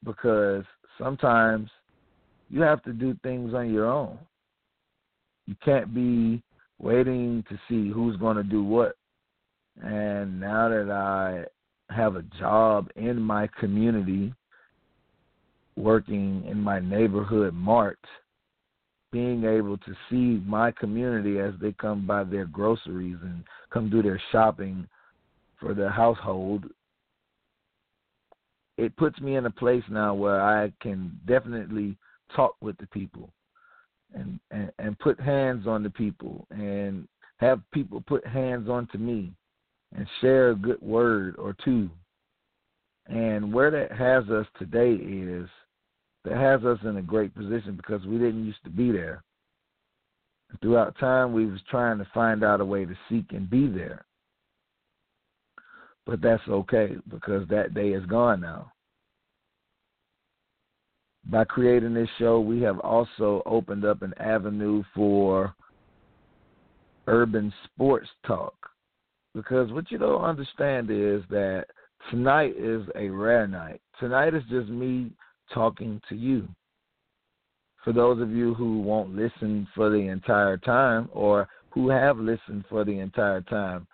because 0.03 0.63
sometimes 0.97 1.69
you 2.49 2.61
have 2.61 2.81
to 2.83 2.93
do 2.93 3.15
things 3.23 3.53
on 3.53 3.71
your 3.73 3.85
own. 3.85 4.17
You 5.45 5.55
can't 5.63 5.93
be 5.93 6.41
waiting 6.79 7.43
to 7.49 7.59
see 7.69 7.89
who's 7.89 8.17
going 8.17 8.37
to 8.37 8.43
do 8.43 8.63
what. 8.63 8.95
And 9.81 10.39
now 10.39 10.69
that 10.69 10.89
I 10.91 11.45
have 11.93 12.15
a 12.15 12.23
job 12.39 12.89
in 12.95 13.19
my 13.21 13.47
community, 13.59 14.33
working 15.75 16.43
in 16.49 16.59
my 16.59 16.79
neighborhood 16.79 17.53
mart, 17.53 17.99
being 19.11 19.45
able 19.45 19.77
to 19.77 19.93
see 20.09 20.43
my 20.45 20.71
community 20.71 21.39
as 21.39 21.53
they 21.61 21.71
come 21.73 22.05
buy 22.05 22.23
their 22.23 22.45
groceries 22.45 23.17
and 23.21 23.43
come 23.71 23.89
do 23.89 24.01
their 24.01 24.21
shopping 24.31 24.87
for 25.59 25.73
their 25.73 25.89
household 25.89 26.65
it 28.77 28.95
puts 28.95 29.19
me 29.19 29.35
in 29.35 29.45
a 29.45 29.51
place 29.51 29.83
now 29.89 30.13
where 30.13 30.41
I 30.41 30.71
can 30.81 31.19
definitely 31.27 31.97
talk 32.35 32.55
with 32.61 32.77
the 32.77 32.87
people 32.87 33.29
and, 34.13 34.39
and 34.51 34.71
and 34.79 34.99
put 34.99 35.19
hands 35.19 35.67
on 35.67 35.83
the 35.83 35.89
people 35.89 36.47
and 36.51 37.07
have 37.37 37.61
people 37.73 38.01
put 38.01 38.25
hands 38.25 38.69
onto 38.69 38.97
me 38.97 39.31
and 39.95 40.07
share 40.21 40.51
a 40.51 40.55
good 40.55 40.81
word 40.81 41.35
or 41.37 41.55
two. 41.63 41.89
And 43.07 43.53
where 43.53 43.71
that 43.71 43.91
has 43.91 44.29
us 44.29 44.45
today 44.59 44.93
is 44.93 45.47
that 46.27 46.37
has 46.37 46.63
us 46.63 46.79
in 46.83 46.97
a 46.97 47.01
great 47.01 47.33
position 47.35 47.75
because 47.75 48.05
we 48.05 48.17
didn't 48.17 48.45
used 48.45 48.63
to 48.63 48.69
be 48.69 48.91
there. 48.91 49.23
Throughout 50.61 50.97
time, 50.97 51.33
we 51.33 51.45
was 51.45 51.59
trying 51.69 51.97
to 51.97 52.07
find 52.13 52.43
out 52.43 52.61
a 52.61 52.65
way 52.65 52.85
to 52.85 52.95
seek 53.09 53.25
and 53.31 53.49
be 53.49 53.67
there 53.67 54.05
but 56.07 56.21
that's 56.21 56.47
okay 56.47 56.95
because 57.09 57.47
that 57.49 57.73
day 57.73 57.89
is 57.89 58.05
gone 58.05 58.39
now. 58.39 58.71
By 61.29 61.43
creating 61.43 61.93
this 61.93 62.07
show, 62.17 62.39
we 62.39 62.61
have 62.61 62.79
also 62.79 63.43
opened 63.45 63.83
up 63.83 64.01
an 64.01 64.13
avenue 64.17 64.81
for 64.95 65.53
urban 67.07 67.53
sports 67.65 68.07
talk. 68.25 68.55
Because 69.35 69.71
what 69.73 69.91
you 69.91 69.97
don't 69.97 70.23
understand 70.23 70.89
is 70.89 71.21
that 71.29 71.65
tonight 72.09 72.55
is 72.57 72.83
a 72.95 73.09
rare 73.09 73.45
night. 73.45 73.81
Tonight 73.99 74.33
is 74.33 74.43
just 74.49 74.69
me 74.69 75.11
talking 75.53 76.01
to 76.09 76.15
you. 76.15 76.47
For 77.83 77.93
those 77.93 78.21
of 78.21 78.31
you 78.31 78.53
who 78.53 78.81
won't 78.81 79.15
listen 79.15 79.67
for 79.73 79.89
the 79.89 80.07
entire 80.07 80.57
time 80.57 81.09
or 81.13 81.47
who 81.69 81.89
have 81.89 82.17
listened 82.17 82.65
for 82.69 82.83
the 82.83 82.99
entire 82.99 83.41
time, 83.41 83.87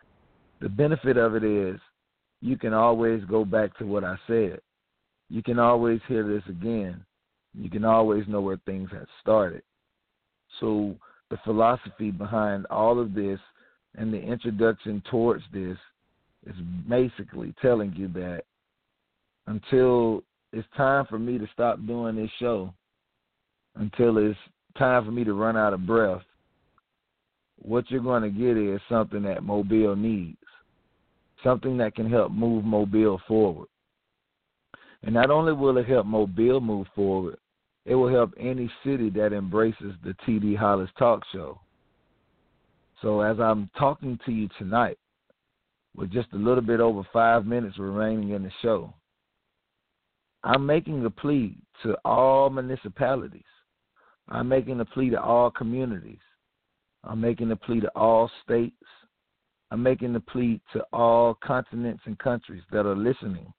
the 0.61 0.69
benefit 0.69 1.17
of 1.17 1.35
it 1.35 1.43
is 1.43 1.79
you 2.41 2.57
can 2.57 2.73
always 2.73 3.23
go 3.25 3.45
back 3.45 3.77
to 3.77 3.85
what 3.85 4.03
I 4.03 4.15
said. 4.27 4.59
You 5.29 5.43
can 5.43 5.59
always 5.59 5.99
hear 6.07 6.27
this 6.27 6.43
again. 6.49 7.05
You 7.53 7.69
can 7.69 7.85
always 7.85 8.27
know 8.27 8.41
where 8.41 8.59
things 8.65 8.89
have 8.91 9.07
started. 9.21 9.61
So 10.59 10.95
the 11.29 11.37
philosophy 11.43 12.11
behind 12.11 12.65
all 12.67 12.99
of 12.99 13.13
this 13.13 13.39
and 13.95 14.13
the 14.13 14.19
introduction 14.19 15.01
towards 15.09 15.43
this 15.53 15.77
is 16.45 16.55
basically 16.89 17.53
telling 17.61 17.93
you 17.95 18.07
that 18.09 18.43
until 19.47 20.23
it's 20.53 20.67
time 20.77 21.05
for 21.09 21.19
me 21.19 21.37
to 21.37 21.47
stop 21.51 21.77
doing 21.85 22.15
this 22.15 22.31
show, 22.39 22.73
until 23.75 24.17
it's 24.17 24.39
time 24.77 25.03
for 25.03 25.11
me 25.11 25.25
to 25.25 25.33
run 25.33 25.57
out 25.57 25.73
of 25.73 25.85
breath, 25.85 26.21
what 27.57 27.89
you're 27.91 28.01
going 28.01 28.23
to 28.23 28.29
get 28.29 28.57
is 28.57 28.79
something 28.87 29.23
that 29.23 29.43
Mobile 29.43 29.95
needs 29.95 30.37
something 31.43 31.77
that 31.77 31.95
can 31.95 32.09
help 32.09 32.31
move 32.31 32.63
Mobile 32.63 33.21
forward. 33.27 33.67
And 35.03 35.13
not 35.13 35.29
only 35.29 35.53
will 35.53 35.77
it 35.77 35.87
help 35.87 36.05
Mobile 36.05 36.61
move 36.61 36.87
forward, 36.95 37.37
it 37.85 37.95
will 37.95 38.09
help 38.09 38.31
any 38.39 38.71
city 38.85 39.09
that 39.11 39.33
embraces 39.33 39.93
the 40.03 40.15
TD 40.25 40.57
Hollis 40.57 40.89
Talk 40.97 41.23
Show. 41.33 41.59
So 43.01 43.19
as 43.19 43.37
I'm 43.39 43.69
talking 43.77 44.17
to 44.25 44.31
you 44.31 44.47
tonight, 44.57 44.97
with 45.95 46.11
just 46.11 46.29
a 46.33 46.37
little 46.37 46.63
bit 46.63 46.79
over 46.79 47.03
five 47.11 47.45
minutes 47.45 47.77
remaining 47.77 48.29
in 48.29 48.43
the 48.43 48.51
show, 48.61 48.93
I'm 50.43 50.65
making 50.65 51.06
a 51.06 51.10
plea 51.10 51.58
to 51.84 51.95
all 52.03 52.49
municipalities, 52.49 53.43
I'm 54.29 54.47
making 54.47 54.79
a 54.79 54.86
plea 54.86 55.10
to 55.12 55.21
all 55.21 55.51
communities. 55.51 56.19
I'm 57.03 57.19
making 57.19 57.51
a 57.51 57.56
plea 57.56 57.82
to 57.82 57.89
all 57.89 58.32
states. 58.43 58.75
I'm 59.71 59.84
making 59.84 60.15
a 60.15 60.19
plea 60.19 60.62
to 60.73 60.84
all 60.93 61.34
continents 61.43 62.03
and 62.06 62.17
countries 62.19 62.63
that 62.71 62.86
are 62.86 62.95
listening. 62.95 63.51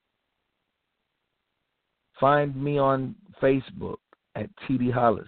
Find 2.19 2.55
me 2.55 2.77
on 2.77 3.15
Facebook 3.41 3.97
at 4.35 4.49
TD 4.67 4.91
Hollis. 4.91 5.27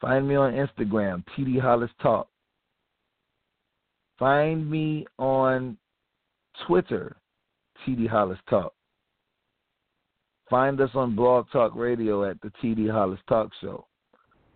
Find 0.00 0.26
me 0.26 0.34
on 0.34 0.52
Instagram, 0.52 1.24
TD 1.36 1.60
Hollis 1.60 1.90
Talk. 2.02 2.28
Find 4.18 4.68
me 4.68 5.06
on 5.18 5.76
Twitter, 6.66 7.16
TD 7.86 8.08
Hollis 8.08 8.38
Talk. 8.50 8.74
Find 10.52 10.78
us 10.82 10.90
on 10.94 11.16
Blog 11.16 11.46
Talk 11.50 11.74
Radio 11.74 12.30
at 12.30 12.38
the 12.42 12.52
TD 12.62 12.90
Hollis 12.90 13.18
Talk 13.26 13.50
Show. 13.62 13.86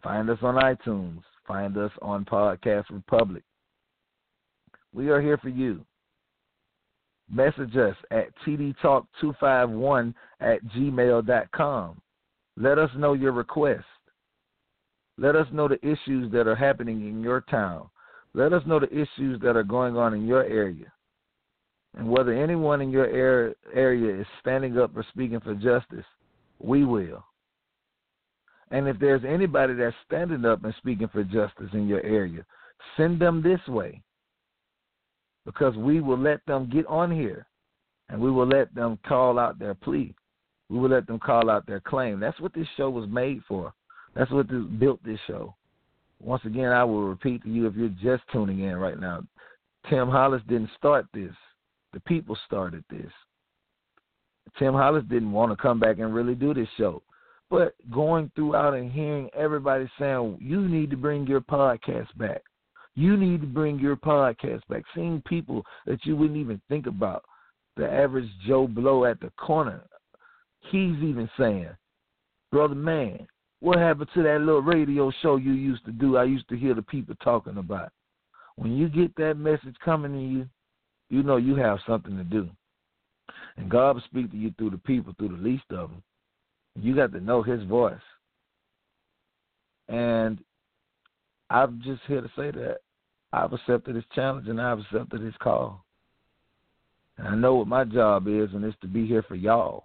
Find 0.02 0.28
us 0.28 0.36
on 0.42 0.56
iTunes. 0.56 1.22
Find 1.48 1.74
us 1.78 1.90
on 2.02 2.26
Podcast 2.26 2.90
Republic. 2.90 3.42
We 4.92 5.08
are 5.08 5.22
here 5.22 5.38
for 5.38 5.48
you. 5.48 5.86
Message 7.32 7.74
us 7.78 7.96
at 8.10 8.26
tdtalk251 8.46 10.12
at 10.40 10.62
gmail.com. 10.66 12.00
Let 12.58 12.78
us 12.78 12.90
know 12.94 13.14
your 13.14 13.32
request. 13.32 13.86
Let 15.16 15.34
us 15.34 15.46
know 15.50 15.66
the 15.66 15.80
issues 15.80 16.30
that 16.30 16.46
are 16.46 16.54
happening 16.54 17.08
in 17.08 17.22
your 17.22 17.40
town. 17.40 17.88
Let 18.34 18.52
us 18.52 18.62
know 18.66 18.78
the 18.78 18.92
issues 18.92 19.40
that 19.40 19.56
are 19.56 19.64
going 19.64 19.96
on 19.96 20.12
in 20.12 20.26
your 20.26 20.44
area. 20.44 20.92
And 21.96 22.08
whether 22.08 22.32
anyone 22.32 22.82
in 22.82 22.90
your 22.90 23.06
area 23.06 24.20
is 24.20 24.26
standing 24.40 24.78
up 24.78 24.94
or 24.94 25.04
speaking 25.10 25.40
for 25.40 25.54
justice, 25.54 26.04
we 26.58 26.84
will. 26.84 27.24
And 28.70 28.86
if 28.86 28.98
there's 28.98 29.24
anybody 29.26 29.74
that's 29.74 29.96
standing 30.06 30.44
up 30.44 30.62
and 30.64 30.74
speaking 30.78 31.08
for 31.08 31.24
justice 31.24 31.70
in 31.72 31.88
your 31.88 32.02
area, 32.02 32.44
send 32.96 33.20
them 33.20 33.42
this 33.42 33.60
way. 33.66 34.02
Because 35.46 35.76
we 35.76 36.00
will 36.00 36.18
let 36.18 36.44
them 36.46 36.68
get 36.68 36.86
on 36.86 37.10
here 37.10 37.46
and 38.08 38.20
we 38.20 38.30
will 38.30 38.46
let 38.46 38.74
them 38.74 38.98
call 39.06 39.38
out 39.38 39.58
their 39.58 39.74
plea. 39.74 40.14
We 40.68 40.78
will 40.78 40.90
let 40.90 41.06
them 41.06 41.18
call 41.18 41.48
out 41.48 41.66
their 41.66 41.80
claim. 41.80 42.20
That's 42.20 42.40
what 42.40 42.52
this 42.52 42.66
show 42.76 42.90
was 42.90 43.08
made 43.08 43.40
for. 43.48 43.72
That's 44.14 44.30
what 44.30 44.48
this, 44.48 44.62
built 44.78 45.02
this 45.04 45.20
show. 45.26 45.54
Once 46.20 46.42
again, 46.44 46.72
I 46.72 46.82
will 46.82 47.04
repeat 47.08 47.42
to 47.44 47.48
you 47.48 47.66
if 47.66 47.74
you're 47.76 47.88
just 48.02 48.24
tuning 48.32 48.60
in 48.60 48.76
right 48.76 48.98
now, 48.98 49.22
Tim 49.88 50.08
Hollis 50.08 50.42
didn't 50.48 50.70
start 50.76 51.06
this. 51.14 51.32
The 51.92 52.00
people 52.00 52.36
started 52.46 52.84
this. 52.90 53.10
Tim 54.58 54.74
Hollis 54.74 55.04
didn't 55.08 55.32
want 55.32 55.52
to 55.52 55.56
come 55.56 55.80
back 55.80 55.98
and 55.98 56.14
really 56.14 56.34
do 56.34 56.54
this 56.54 56.68
show. 56.76 57.02
But 57.50 57.74
going 57.90 58.30
throughout 58.34 58.74
and 58.74 58.90
hearing 58.90 59.30
everybody 59.34 59.88
saying, 59.98 60.38
you 60.40 60.66
need 60.68 60.90
to 60.90 60.96
bring 60.96 61.26
your 61.26 61.40
podcast 61.40 62.08
back. 62.16 62.42
You 62.94 63.16
need 63.16 63.40
to 63.42 63.46
bring 63.46 63.78
your 63.78 63.96
podcast 63.96 64.62
back. 64.68 64.82
Seeing 64.94 65.22
people 65.26 65.64
that 65.86 66.04
you 66.04 66.16
wouldn't 66.16 66.38
even 66.38 66.60
think 66.68 66.86
about. 66.86 67.22
The 67.76 67.90
average 67.90 68.28
Joe 68.46 68.66
Blow 68.66 69.04
at 69.04 69.20
the 69.20 69.30
corner. 69.36 69.84
He's 70.70 70.96
even 71.02 71.28
saying, 71.38 71.68
Brother 72.50 72.74
Man, 72.74 73.26
what 73.60 73.78
happened 73.78 74.08
to 74.14 74.22
that 74.22 74.40
little 74.40 74.62
radio 74.62 75.12
show 75.22 75.36
you 75.36 75.52
used 75.52 75.84
to 75.84 75.92
do? 75.92 76.16
I 76.16 76.24
used 76.24 76.48
to 76.48 76.56
hear 76.56 76.74
the 76.74 76.82
people 76.82 77.14
talking 77.22 77.58
about. 77.58 77.90
When 78.56 78.76
you 78.76 78.88
get 78.88 79.14
that 79.16 79.34
message 79.34 79.76
coming 79.84 80.12
to 80.12 80.18
you, 80.18 80.48
you 81.08 81.22
know 81.22 81.36
you 81.36 81.54
have 81.56 81.78
something 81.86 82.16
to 82.16 82.24
do. 82.24 82.48
And 83.56 83.70
God 83.70 83.96
will 83.96 84.02
speak 84.02 84.30
to 84.30 84.36
you 84.36 84.52
through 84.56 84.70
the 84.70 84.78
people, 84.78 85.14
through 85.16 85.36
the 85.36 85.42
least 85.42 85.64
of 85.70 85.90
them. 85.90 86.02
You 86.74 86.94
got 86.94 87.12
to 87.12 87.20
know 87.20 87.42
His 87.42 87.62
voice. 87.64 87.94
And 89.88 90.38
I'm 91.48 91.80
just 91.84 92.02
here 92.06 92.20
to 92.20 92.28
say 92.36 92.50
that 92.50 92.78
I've 93.32 93.52
accepted 93.52 93.96
this 93.96 94.04
challenge 94.14 94.48
and 94.48 94.60
I've 94.60 94.80
accepted 94.80 95.22
this 95.22 95.34
call. 95.40 95.84
And 97.18 97.28
I 97.28 97.34
know 97.34 97.54
what 97.54 97.68
my 97.68 97.84
job 97.84 98.28
is, 98.28 98.50
and 98.52 98.64
it's 98.64 98.76
to 98.82 98.88
be 98.88 99.06
here 99.06 99.22
for 99.22 99.36
y'all. 99.36 99.84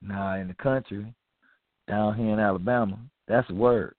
Now 0.00 0.34
in 0.36 0.48
the 0.48 0.54
country, 0.54 1.12
down 1.90 2.16
here 2.16 2.32
in 2.32 2.38
Alabama. 2.38 2.98
That's 3.28 3.48
a 3.50 3.54
word. 3.54 3.94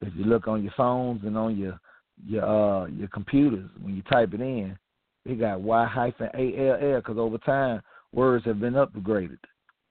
If 0.00 0.12
you 0.16 0.24
look 0.24 0.48
on 0.48 0.62
your 0.62 0.72
phones 0.76 1.22
and 1.24 1.36
on 1.36 1.56
your 1.56 1.78
your 2.26 2.44
uh 2.44 2.86
your 2.86 3.08
computers 3.08 3.68
when 3.80 3.94
you 3.94 4.02
type 4.02 4.34
it 4.34 4.40
in, 4.40 4.76
it 5.24 5.38
got 5.40 5.60
Y 5.60 5.86
hyphen 5.86 6.28
A 6.34 6.68
L 6.68 6.78
L 6.94 6.96
because 6.96 7.18
over 7.18 7.38
time 7.38 7.80
words 8.12 8.44
have 8.44 8.60
been 8.60 8.74
upgraded, 8.74 9.38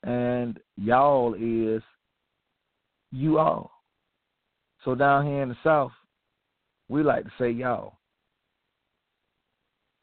and 0.04 0.60
y'all 0.76 1.34
is 1.36 1.82
you 3.12 3.40
all. 3.40 3.72
So 4.84 4.96
down 4.96 5.26
here 5.26 5.42
in 5.42 5.50
the 5.50 5.58
South, 5.64 5.92
we 6.90 7.04
like 7.04 7.24
to 7.24 7.32
say 7.40 7.52
y'all, 7.52 7.94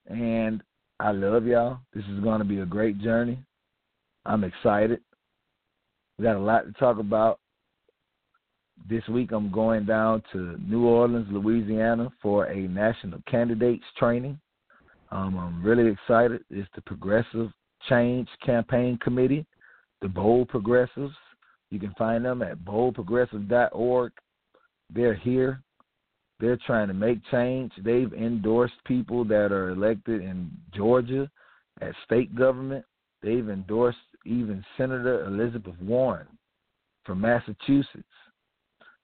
and 0.06 0.62
I 1.00 1.12
love 1.12 1.46
y'all. 1.46 1.78
This 1.92 2.04
is 2.04 2.20
going 2.20 2.38
to 2.38 2.44
be 2.44 2.60
a 2.60 2.66
great 2.66 3.00
journey. 3.00 3.38
I'm 4.26 4.44
excited. 4.44 5.00
We 6.18 6.24
got 6.24 6.36
a 6.36 6.38
lot 6.38 6.66
to 6.66 6.72
talk 6.72 6.98
about. 6.98 7.40
This 8.88 9.06
week 9.08 9.32
I'm 9.32 9.50
going 9.50 9.86
down 9.86 10.22
to 10.32 10.58
New 10.60 10.84
Orleans, 10.84 11.26
Louisiana 11.30 12.10
for 12.20 12.46
a 12.46 12.68
national 12.68 13.20
candidates 13.30 13.84
training. 13.98 14.38
Um, 15.10 15.38
I'm 15.38 15.62
really 15.62 15.90
excited. 15.90 16.44
It's 16.50 16.68
the 16.74 16.82
Progressive 16.82 17.50
Change 17.88 18.28
Campaign 18.44 18.98
Committee, 18.98 19.46
the 20.02 20.08
Bold 20.08 20.48
Progressives. 20.48 21.14
You 21.70 21.78
can 21.78 21.94
find 21.96 22.24
them 22.24 22.42
at 22.42 22.58
boldprogressive.org. 22.58 24.12
They're 24.90 25.14
here. 25.14 25.62
They're 26.40 26.58
trying 26.66 26.88
to 26.88 26.94
make 26.94 27.18
change. 27.30 27.72
They've 27.78 28.12
endorsed 28.12 28.74
people 28.84 29.24
that 29.26 29.52
are 29.52 29.70
elected 29.70 30.20
in 30.20 30.50
Georgia 30.74 31.30
at 31.80 31.94
state 32.04 32.34
government. 32.34 32.84
They've 33.22 33.48
endorsed 33.48 33.98
even 34.26 34.64
Senator 34.76 35.24
Elizabeth 35.24 35.74
Warren 35.80 36.26
from 37.04 37.20
Massachusetts. 37.20 38.04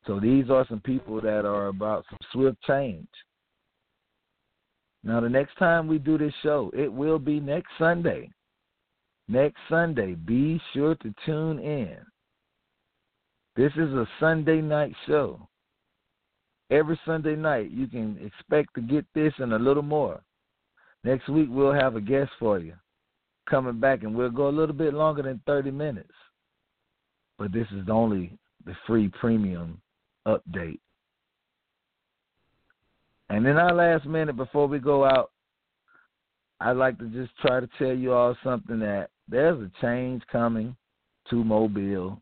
So 0.07 0.19
these 0.19 0.49
are 0.51 0.67
some 0.69 0.81
people 0.81 1.21
that 1.21 1.45
are 1.45 1.69
about 1.69 2.05
some 2.09 2.19
swift 2.33 2.59
change. 2.67 3.09
Now, 5.03 5.21
the 5.21 5.29
next 5.29 5.57
time 5.57 5.87
we 5.87 5.99
do 5.99 6.19
this 6.19 6.33
show, 6.43 6.71
it 6.75 6.93
will 6.93 7.19
be 7.19 7.41
next 7.41 7.71
Sunday. 7.79 8.31
Next 9.29 9.59
Sunday. 9.69 10.15
Be 10.15 10.61
sure 10.75 10.95
to 10.97 11.15
tune 11.25 11.59
in. 11.59 11.97
This 13.57 13.73
is 13.73 13.93
a 13.93 14.07
Sunday 14.19 14.61
night 14.61 14.95
show. 15.07 15.49
Every 16.71 16.99
Sunday 17.05 17.37
night, 17.37 17.71
you 17.71 17.87
can 17.87 18.19
expect 18.25 18.75
to 18.75 18.81
get 18.81 19.05
this 19.15 19.33
and 19.39 19.53
a 19.53 19.59
little 19.59 19.83
more. 19.83 20.23
Next 21.03 21.29
week, 21.29 21.49
we'll 21.51 21.73
have 21.73 21.97
a 21.97 22.01
guest 22.01 22.31
for 22.39 22.59
you 22.59 22.75
coming 23.49 23.81
back, 23.81 24.03
and 24.03 24.15
we'll 24.15 24.31
go 24.31 24.49
a 24.49 24.51
little 24.51 24.75
bit 24.75 24.95
longer 24.95 25.23
than 25.23 25.41
30 25.47 25.73
minutes. 25.73 26.13
But 27.39 27.53
this 27.53 27.67
is 27.73 27.89
only 27.91 28.39
the 28.65 28.75
free 28.87 29.11
premium 29.21 29.81
update. 30.27 30.81
And 33.29 33.47
in 33.47 33.57
our 33.57 33.75
last 33.75 34.07
minute 34.07 34.37
before 34.37 34.67
we 34.67 34.79
go 34.79 35.05
out, 35.05 35.31
I'd 36.61 36.77
like 36.77 36.99
to 36.99 37.07
just 37.07 37.31
try 37.39 37.61
to 37.61 37.69
tell 37.79 37.95
you 37.95 38.13
all 38.13 38.37
something 38.45 38.81
that 38.81 39.11
there's 39.29 39.61
a 39.61 39.71
change 39.81 40.23
coming 40.31 40.77
to 41.31 41.45
Mobile. 41.45 42.21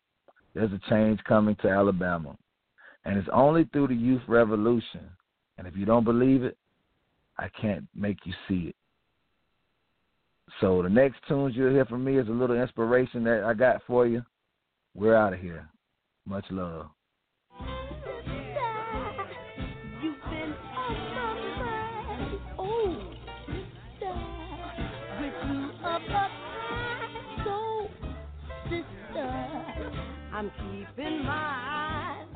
There's 0.54 0.70
a 0.72 0.80
change 0.90 1.18
coming 1.24 1.56
to 1.62 1.68
Alabama. 1.68 2.36
And 3.04 3.18
it's 3.18 3.28
only 3.32 3.64
through 3.72 3.88
the 3.88 3.94
youth 3.94 4.22
revolution. 4.28 5.08
And 5.56 5.66
if 5.66 5.76
you 5.76 5.86
don't 5.86 6.04
believe 6.04 6.44
it, 6.44 6.56
I 7.38 7.48
can't 7.60 7.86
make 7.94 8.18
you 8.24 8.32
see 8.46 8.68
it. 8.68 8.76
So 10.60 10.82
the 10.82 10.88
next 10.88 11.18
tunes 11.26 11.54
you'll 11.56 11.72
hear 11.72 11.84
from 11.84 12.04
me 12.04 12.18
is 12.18 12.28
a 12.28 12.32
little 12.32 12.60
inspiration 12.60 13.24
that 13.24 13.44
I 13.44 13.54
got 13.54 13.82
for 13.86 14.06
you. 14.06 14.22
We're 14.94 15.16
out 15.16 15.32
of 15.32 15.40
here. 15.40 15.68
Much 16.26 16.44
love. 16.50 16.86
I'm 30.38 30.52
keeping 30.70 31.26
my 31.26 31.34
eyes 31.34 32.30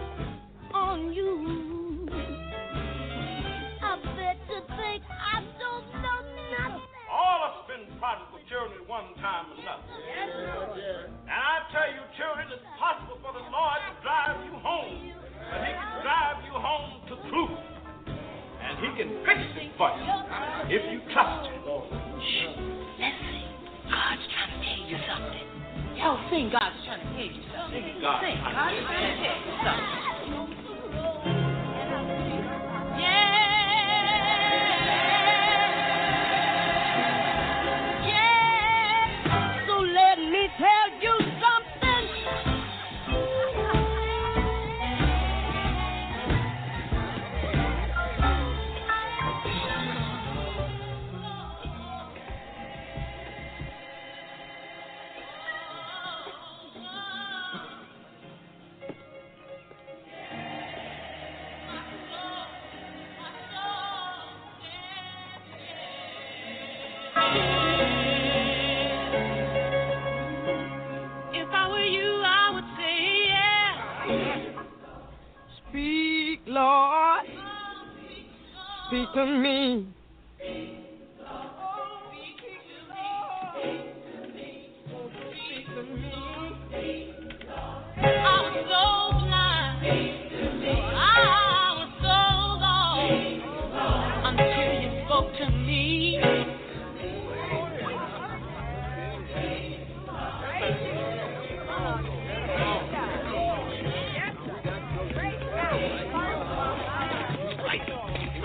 on 0.74 1.12
you. 1.14 2.10
I 3.78 3.94
bet 4.18 4.42
you 4.50 4.58
think 4.74 5.06
I 5.06 5.38
don't 5.62 5.86
know 6.02 6.18
nothing. 6.50 6.82
All 7.06 7.46
of 7.46 7.54
us 7.54 7.70
been 7.70 7.86
prodigal 8.02 8.42
children 8.50 8.82
at 8.82 8.90
one 8.90 9.06
time 9.22 9.54
or 9.54 9.62
another. 9.62 9.86
Yes, 10.02 11.14
And 11.14 11.38
I 11.46 11.62
tell 11.70 11.94
you, 11.94 12.02
children, 12.18 12.50
it's 12.50 12.66
possible 12.74 13.22
for 13.22 13.38
the 13.38 13.46
Lord 13.46 13.78
to 13.86 13.94
drive 14.02 14.50
you 14.50 14.54
home. 14.58 15.14
But 15.38 15.62
he 15.62 15.70
can 15.70 15.94
drive 16.02 16.42
you 16.42 16.58
home 16.58 17.06
to 17.06 17.14
truth. 17.30 17.62
And 18.66 18.82
he 18.82 18.90
can 18.98 19.10
fix 19.22 19.46
it 19.62 19.78
for 19.78 19.94
you 19.94 20.10
if 20.74 20.82
you 20.90 21.06
trust 21.14 21.46
him. 21.46 21.62
Shh. 21.62 22.50
Listen. 22.98 23.52
God's 23.86 24.26
trying 24.26 24.50
to 24.50 24.58
tell 24.58 24.82
you 24.90 24.98
something. 25.06 25.46
Oh, 26.02 26.18
sing 26.34 26.50
God's 26.50 26.82
trying 26.82 26.98
to 26.98 27.08
hear 27.14 27.30
you. 27.30 27.42
Sing 27.46 27.51
God's 28.02 28.18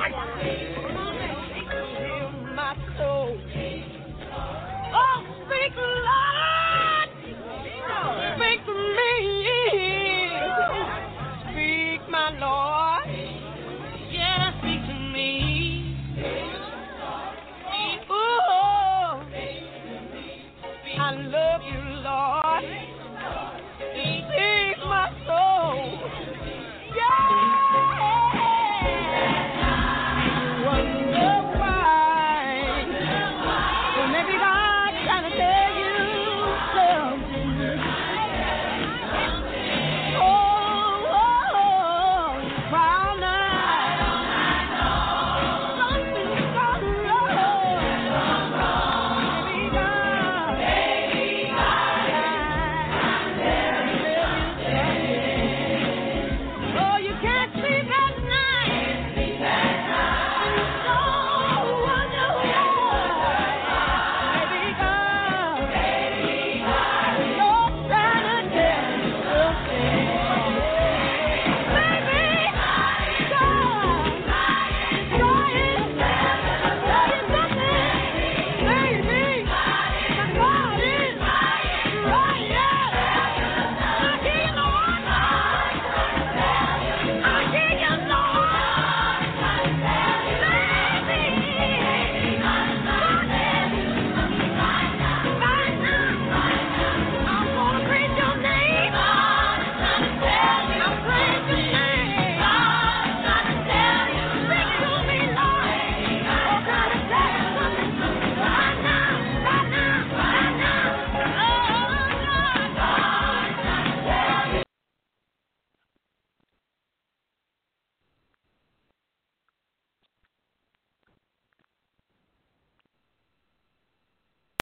Vai! 0.10 0.87